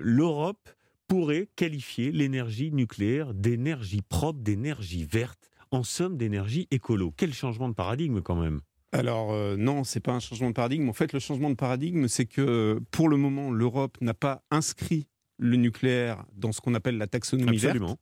L'Europe 0.00 0.68
pourrait 1.06 1.48
qualifier 1.56 2.12
l'énergie 2.12 2.72
nucléaire 2.72 3.34
d'énergie 3.34 4.02
propre, 4.02 4.40
d'énergie 4.40 5.04
verte, 5.04 5.50
en 5.70 5.82
somme 5.82 6.16
d'énergie 6.16 6.68
écolo. 6.70 7.12
Quel 7.16 7.34
changement 7.34 7.68
de 7.68 7.74
paradigme 7.74 8.20
quand 8.20 8.36
même 8.36 8.60
alors 8.92 9.32
euh, 9.32 9.56
non, 9.56 9.82
c'est 9.82 9.98
pas 9.98 10.12
un 10.12 10.20
changement 10.20 10.50
de 10.50 10.54
paradigme. 10.54 10.88
En 10.88 10.92
fait, 10.92 11.12
le 11.12 11.18
changement 11.18 11.50
de 11.50 11.56
paradigme, 11.56 12.06
c'est 12.06 12.26
que 12.26 12.80
pour 12.92 13.08
le 13.08 13.16
moment, 13.16 13.50
l'Europe 13.50 13.98
n'a 14.00 14.14
pas 14.14 14.44
inscrit 14.52 15.08
le 15.36 15.56
nucléaire 15.56 16.24
dans 16.36 16.52
ce 16.52 16.60
qu'on 16.60 16.74
appelle 16.74 16.96
la 16.96 17.08
taxonomie 17.08 17.56
Absolument. 17.56 17.86
verte. 17.86 18.00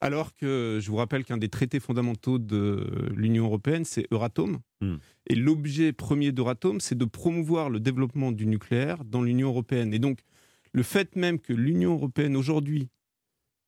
Alors 0.00 0.34
que 0.34 0.78
je 0.80 0.90
vous 0.90 0.96
rappelle 0.96 1.24
qu'un 1.24 1.36
des 1.36 1.50
traités 1.50 1.78
fondamentaux 1.78 2.38
de 2.38 3.12
l'Union 3.14 3.44
européenne, 3.44 3.84
c'est 3.84 4.06
Euratom. 4.10 4.60
Hmm. 4.80 4.96
Et 5.26 5.34
l'objet 5.34 5.92
premier 5.92 6.32
d'Euratom, 6.32 6.80
c'est 6.80 6.96
de 6.96 7.04
promouvoir 7.04 7.68
le 7.68 7.80
développement 7.80 8.32
du 8.32 8.46
nucléaire 8.46 9.04
dans 9.04 9.20
l'Union 9.20 9.48
européenne. 9.48 9.92
Et 9.92 9.98
donc, 9.98 10.20
le 10.72 10.82
fait 10.82 11.16
même 11.16 11.38
que 11.38 11.52
l'Union 11.52 11.92
européenne 11.94 12.36
aujourd'hui, 12.36 12.88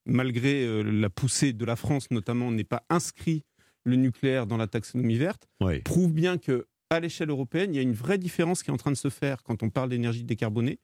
malgré 0.06 0.64
euh, 0.64 0.82
la 0.82 1.10
poussée 1.10 1.52
de 1.52 1.64
la 1.64 1.76
France 1.76 2.10
notamment, 2.10 2.50
n'ait 2.50 2.64
pas 2.64 2.84
inscrit 2.88 3.44
le 3.84 3.96
nucléaire 3.96 4.46
dans 4.46 4.56
la 4.56 4.68
taxonomie 4.68 5.18
verte, 5.18 5.48
prouve 5.84 6.12
bien 6.12 6.38
que 6.38 6.66
à 6.90 7.00
l'échelle 7.00 7.30
européenne, 7.30 7.72
il 7.72 7.76
y 7.76 7.80
a 7.80 7.82
une 7.82 7.94
vraie 7.94 8.18
différence 8.18 8.62
qui 8.62 8.70
est 8.70 8.72
en 8.72 8.76
train 8.76 8.90
de 8.90 8.96
se 8.96 9.08
faire 9.08 9.42
quand 9.42 9.62
on 9.62 9.70
parle 9.70 9.88
d'énergie 9.88 10.24
décarbonée 10.24 10.78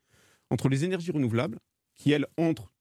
entre 0.50 0.68
les 0.68 0.85
énergies 0.85 1.12
renouvelables, 1.12 1.59
qui 1.94 2.11
elles 2.12 2.26
entrent 2.38 2.72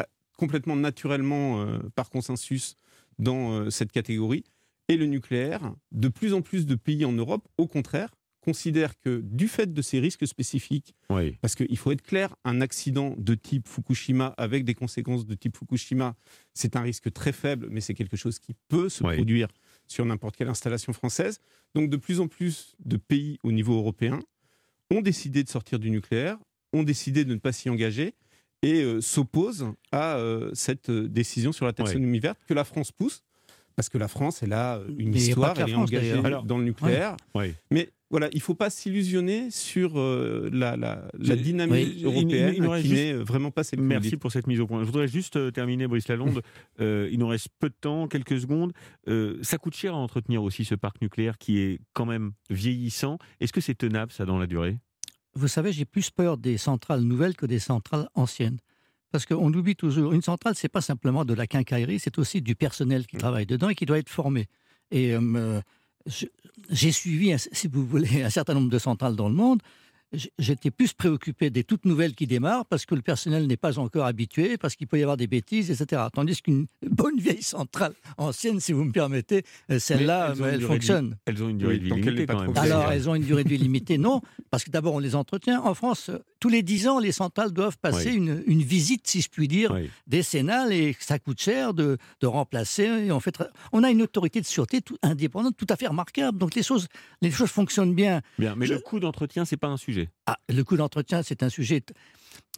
euh, 0.00 0.04
complètement 0.38 0.76
naturellement 0.76 1.60
euh, 1.60 1.78
par 1.94 2.08
consensus 2.08 2.76
dans 3.18 3.70
cette 3.70 3.92
catégorie, 3.92 4.44
et 4.88 4.96
le 4.96 5.06
nucléaire. 5.06 5.74
De 5.90 6.08
plus 6.08 6.32
en 6.34 6.40
plus 6.40 6.66
de 6.66 6.74
pays 6.74 7.04
en 7.04 7.12
Europe, 7.12 7.46
au 7.58 7.66
contraire, 7.66 8.14
considère 8.42 8.98
que 8.98 9.20
du 9.24 9.48
fait 9.48 9.72
de 9.72 9.82
ces 9.82 10.00
risques 10.00 10.26
spécifiques, 10.26 10.94
parce 11.40 11.54
qu'il 11.54 11.78
faut 11.78 11.92
être 11.92 12.02
clair, 12.02 12.34
un 12.44 12.60
accident 12.60 13.14
de 13.16 13.34
type 13.34 13.68
Fukushima 13.68 14.34
avec 14.36 14.64
des 14.64 14.74
conséquences 14.74 15.24
de 15.24 15.34
type 15.34 15.56
Fukushima, 15.56 16.14
c'est 16.52 16.76
un 16.76 16.82
risque 16.82 17.12
très 17.12 17.32
faible, 17.32 17.68
mais 17.70 17.80
c'est 17.80 17.94
quelque 17.94 18.16
chose 18.16 18.38
qui 18.38 18.54
peut 18.68 18.88
se 18.88 19.02
produire 19.02 19.48
sur 19.86 20.04
n'importe 20.04 20.36
quelle 20.36 20.48
installation 20.48 20.92
française. 20.92 21.40
Donc 21.74 21.88
de 21.88 21.96
plus 21.96 22.20
en 22.20 22.28
plus 22.28 22.74
de 22.84 22.96
pays 22.96 23.38
au 23.42 23.52
niveau 23.52 23.76
européen 23.76 24.20
ont 24.90 25.00
décidé 25.00 25.44
de 25.44 25.48
sortir 25.48 25.78
du 25.78 25.90
nucléaire, 25.90 26.36
ont 26.72 26.82
décidé 26.82 27.24
de 27.24 27.34
ne 27.34 27.38
pas 27.38 27.52
s'y 27.52 27.70
engager 27.70 28.14
et 28.62 28.82
euh, 28.82 29.00
s'opposent 29.00 29.66
à 29.92 30.16
euh, 30.16 30.50
cette 30.54 30.90
euh, 30.90 31.08
décision 31.08 31.52
sur 31.52 31.64
la 31.66 31.72
taxonomie 31.72 32.20
verte 32.20 32.40
que 32.46 32.54
la 32.54 32.64
France 32.64 32.92
pousse 32.92 33.22
parce 33.74 33.88
que 33.88 33.98
la 33.98 34.08
France, 34.08 34.42
elle 34.42 34.52
a 34.52 34.80
une 34.98 35.14
histoire, 35.14 35.58
elle 35.58 35.70
est 35.70 35.74
engagée 35.74 36.20
dans 36.44 36.58
le 36.58 36.64
nucléaire. 36.64 37.16
Mais 37.70 37.88
voilà, 38.12 38.28
il 38.32 38.36
ne 38.36 38.42
faut 38.42 38.54
pas 38.54 38.68
s'illusionner 38.68 39.50
sur 39.50 39.98
euh, 39.98 40.50
la, 40.52 41.00
dynamique 41.34 42.04
européenne 42.04 42.82
qui 42.82 42.92
n'est 42.92 43.14
vraiment 43.14 43.50
pas 43.50 43.64
celle 43.64 43.80
Merci 43.80 44.18
pour 44.18 44.30
cette 44.30 44.46
mise 44.46 44.60
au 44.60 44.66
point. 44.66 44.80
Je 44.80 44.84
voudrais 44.84 45.08
juste 45.08 45.36
euh, 45.36 45.50
terminer, 45.50 45.88
Brice 45.88 46.08
Lalonde. 46.08 46.42
Euh, 46.80 47.08
il 47.12 47.18
nous 47.18 47.28
reste 47.28 47.48
peu 47.58 47.68
de 47.68 47.74
temps, 47.80 48.08
quelques 48.08 48.40
secondes. 48.40 48.72
ça 49.42 49.58
coûte 49.58 49.74
cher 49.74 49.94
à 49.94 49.96
entretenir 49.96 50.42
aussi 50.42 50.64
ce 50.64 50.74
parc 50.74 51.00
nucléaire 51.00 51.38
qui 51.38 51.58
est 51.58 51.80
quand 51.92 52.06
même 52.06 52.32
vieillissant. 52.50 53.18
Est-ce 53.40 53.52
que 53.52 53.60
c'est 53.60 53.74
tenable, 53.74 54.12
ça, 54.12 54.26
dans 54.26 54.38
la 54.38 54.46
durée? 54.46 54.78
Vous 55.34 55.48
savez, 55.48 55.72
j'ai 55.72 55.84
plus 55.84 56.10
peur 56.10 56.36
des 56.36 56.58
centrales 56.58 57.00
nouvelles 57.00 57.36
que 57.36 57.46
des 57.46 57.58
centrales 57.58 58.08
anciennes. 58.14 58.58
Parce 59.10 59.26
qu'on 59.26 59.52
oublie 59.52 59.76
toujours, 59.76 60.12
une 60.12 60.22
centrale, 60.22 60.54
c'est 60.54 60.68
pas 60.68 60.80
simplement 60.80 61.24
de 61.24 61.34
la 61.34 61.46
quincaillerie, 61.46 61.98
c'est 61.98 62.18
aussi 62.18 62.42
du 62.42 62.54
personnel 62.54 63.06
qui 63.06 63.16
mmh. 63.16 63.20
travaille 63.20 63.46
dedans 63.46 63.68
et 63.70 63.74
qui 63.74 63.86
doit 63.86 63.98
être 63.98 64.10
formé. 64.10 64.48
Et 64.90 65.14
j'ai 66.70 66.92
suivi, 66.92 67.34
si 67.38 67.68
vous 67.68 67.86
voulez, 67.86 68.22
un 68.22 68.30
certain 68.30 68.54
nombre 68.54 68.70
de 68.70 68.78
centrales 68.78 69.16
dans 69.16 69.28
le 69.28 69.34
monde. 69.34 69.60
j'étais 70.38 70.70
plus 70.70 70.92
préoccupé 70.92 71.48
des 71.48 71.64
toutes 71.64 71.86
nouvelles 71.86 72.14
qui 72.14 72.26
démarrent 72.26 72.66
parce 72.66 72.84
que 72.84 72.94
le 72.94 73.02
personnel 73.02 73.46
n'est 73.46 73.56
pas 73.56 73.78
encore 73.78 74.04
habitué, 74.04 74.58
parce 74.58 74.76
qu'il 74.76 74.86
peut 74.86 74.98
y 74.98 75.02
avoir 75.02 75.16
des 75.16 75.26
bêtises, 75.26 75.70
etc. 75.70 76.02
Tandis 76.12 76.42
qu'une 76.42 76.66
bonne 76.82 77.18
vieille 77.18 77.42
centrale 77.42 77.94
ancienne, 78.18 78.60
si 78.60 78.72
vous 78.72 78.84
me 78.84 78.92
permettez, 78.92 79.42
euh, 79.70 79.78
celle-là, 79.78 80.34
elle, 80.44 80.60
fonctionne. 80.60 81.16
elles 81.26 81.42
ont 81.42 81.48
une 81.48 81.58
durée 81.58 81.78
de 81.78 81.84
vie 81.84 81.90
limitée. 81.90 82.26
Alors, 82.56 82.92
elles 82.92 83.08
ont 83.08 83.14
une 83.14 83.24
durée 83.24 83.44
de 83.44 83.48
vie 83.48 83.58
limitée, 83.58 83.98
non, 83.98 84.20
parce 84.50 84.64
que 84.64 84.70
d'abord, 84.70 84.94
on 84.94 84.98
les 84.98 85.14
entretient. 85.14 85.62
En 85.62 85.74
France, 85.74 86.10
tous 86.42 86.48
les 86.48 86.64
10 86.64 86.88
ans, 86.88 86.98
les 86.98 87.12
centrales 87.12 87.52
doivent 87.52 87.78
passer 87.78 88.10
une, 88.10 88.42
une, 88.48 88.62
visite, 88.62 89.06
si 89.06 89.20
je 89.20 89.28
puis 89.28 89.46
dire, 89.46 89.78
décennale, 90.08 90.72
et 90.72 90.96
ça 90.98 91.20
coûte 91.20 91.40
cher 91.40 91.72
de, 91.72 91.98
de 92.20 92.26
remplacer. 92.26 92.82
Et 92.82 93.12
en 93.12 93.20
fait, 93.20 93.40
on 93.70 93.84
a 93.84 93.90
une 93.92 94.02
autorité 94.02 94.40
de 94.40 94.46
sûreté 94.46 94.80
tout, 94.80 94.98
indépendante 95.04 95.56
tout 95.56 95.68
à 95.68 95.76
fait 95.76 95.86
remarquable. 95.86 96.38
Donc, 96.38 96.56
les 96.56 96.64
choses, 96.64 96.88
les 97.20 97.30
choses 97.30 97.50
fonctionnent 97.50 97.94
bien. 97.94 98.22
Bien, 98.40 98.56
mais 98.56 98.66
le 98.66 98.80
coût 98.80 98.98
d'entretien, 98.98 99.44
c'est 99.44 99.56
pas 99.56 99.68
un 99.68 99.76
sujet. 99.76 100.08
Ah, 100.26 100.36
le 100.48 100.64
coût 100.64 100.76
d'entretien, 100.76 101.22
c'est 101.22 101.44
un 101.44 101.48
sujet 101.48 101.80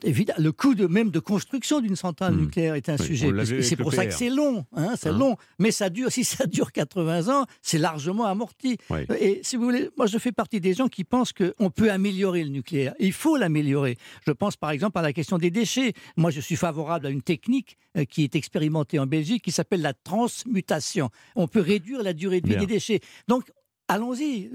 Évidemment, 0.03 0.43
le 0.43 0.53
coût 0.53 0.75
de, 0.75 0.87
même 0.87 1.11
de 1.11 1.19
construction 1.19 1.81
d'une 1.81 1.97
centrale 1.97 2.35
hmm. 2.35 2.41
nucléaire 2.41 2.75
est 2.75 2.89
un 2.89 2.99
sujet. 2.99 3.31
C'est 3.63 3.77
pour 3.77 3.93
ça 3.93 4.07
que 4.07 4.13
c'est 4.13 4.29
long. 4.29 4.67
Hein, 4.77 4.95
c'est 4.97 5.09
hein. 5.09 5.19
long. 5.19 5.37
Mais 5.59 5.71
ça 5.71 5.89
dure, 5.89 6.11
si 6.11 6.25
ça 6.25 6.47
dure 6.47 6.73
80 6.73 7.29
ans, 7.29 7.47
c'est 7.63 7.79
largement 7.79 8.27
amorti. 8.27 8.77
Et 9.19 9.41
si 9.43 9.57
vous 9.57 9.65
voulez, 9.65 9.91
moi 9.97 10.07
je 10.07 10.19
fais 10.19 10.33
partie 10.33 10.61
des 10.61 10.75
gens 10.75 10.89
qui 10.89 11.05
pensent 11.05 11.33
qu'on 11.33 11.71
peut 11.71 11.91
améliorer 11.91 12.45
le 12.45 12.51
nucléaire. 12.51 12.95
Il 12.99 13.13
faut 13.13 13.37
l'améliorer. 13.37 13.97
Je 14.27 14.33
pense 14.33 14.57
par 14.57 14.71
exemple 14.71 14.99
à 14.99 15.03
la 15.03 15.13
question 15.13 15.39
des 15.39 15.51
déchets. 15.51 15.93
Moi 16.17 16.31
je 16.31 16.41
suis 16.41 16.57
favorable 16.57 17.07
à 17.07 17.11
une 17.11 17.23
technique 17.23 17.79
euh, 17.97 18.05
qui 18.05 18.25
est 18.25 18.37
expérimentée 18.37 18.99
en 18.99 19.07
Belgique 19.07 19.43
qui 19.43 19.53
s'appelle 19.53 19.83
la 19.83 19.95
transmutation. 19.95 21.11
On 21.37 21.49
peut 21.49 21.61
réduire 21.61 22.03
la 22.03 22.13
durée 22.13 22.41
de 22.41 22.49
vie 22.49 22.57
des 22.57 22.67
déchets. 22.67 23.01
Donc 23.29 23.45
Allons-y, 23.87 24.51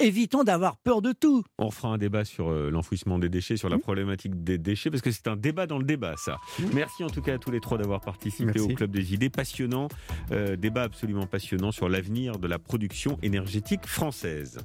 évitons 0.00 0.42
d'avoir 0.42 0.76
peur 0.76 1.00
de 1.00 1.12
tout. 1.12 1.44
On 1.58 1.70
fera 1.70 1.88
un 1.88 1.98
débat 1.98 2.24
sur 2.24 2.48
euh, 2.48 2.68
l'enfouissement 2.68 3.18
des 3.18 3.28
déchets, 3.28 3.56
sur 3.56 3.68
la 3.68 3.76
mmh. 3.76 3.80
problématique 3.80 4.42
des 4.42 4.58
déchets, 4.58 4.90
parce 4.90 5.02
que 5.02 5.12
c'est 5.12 5.28
un 5.28 5.36
débat 5.36 5.68
dans 5.68 5.78
le 5.78 5.84
débat, 5.84 6.14
ça. 6.16 6.38
Mmh. 6.58 6.64
Merci 6.74 7.04
en 7.04 7.08
tout 7.08 7.22
cas 7.22 7.34
à 7.34 7.38
tous 7.38 7.52
les 7.52 7.60
trois 7.60 7.78
d'avoir 7.78 8.00
participé 8.00 8.58
au 8.58 8.66
Club 8.66 8.90
des 8.90 9.14
idées. 9.14 9.30
Passionnant, 9.30 9.86
euh, 10.32 10.56
débat 10.56 10.82
absolument 10.82 11.26
passionnant 11.26 11.70
sur 11.70 11.88
l'avenir 11.88 12.38
de 12.38 12.48
la 12.48 12.58
production 12.58 13.18
énergétique 13.22 13.86
française. 13.86 14.58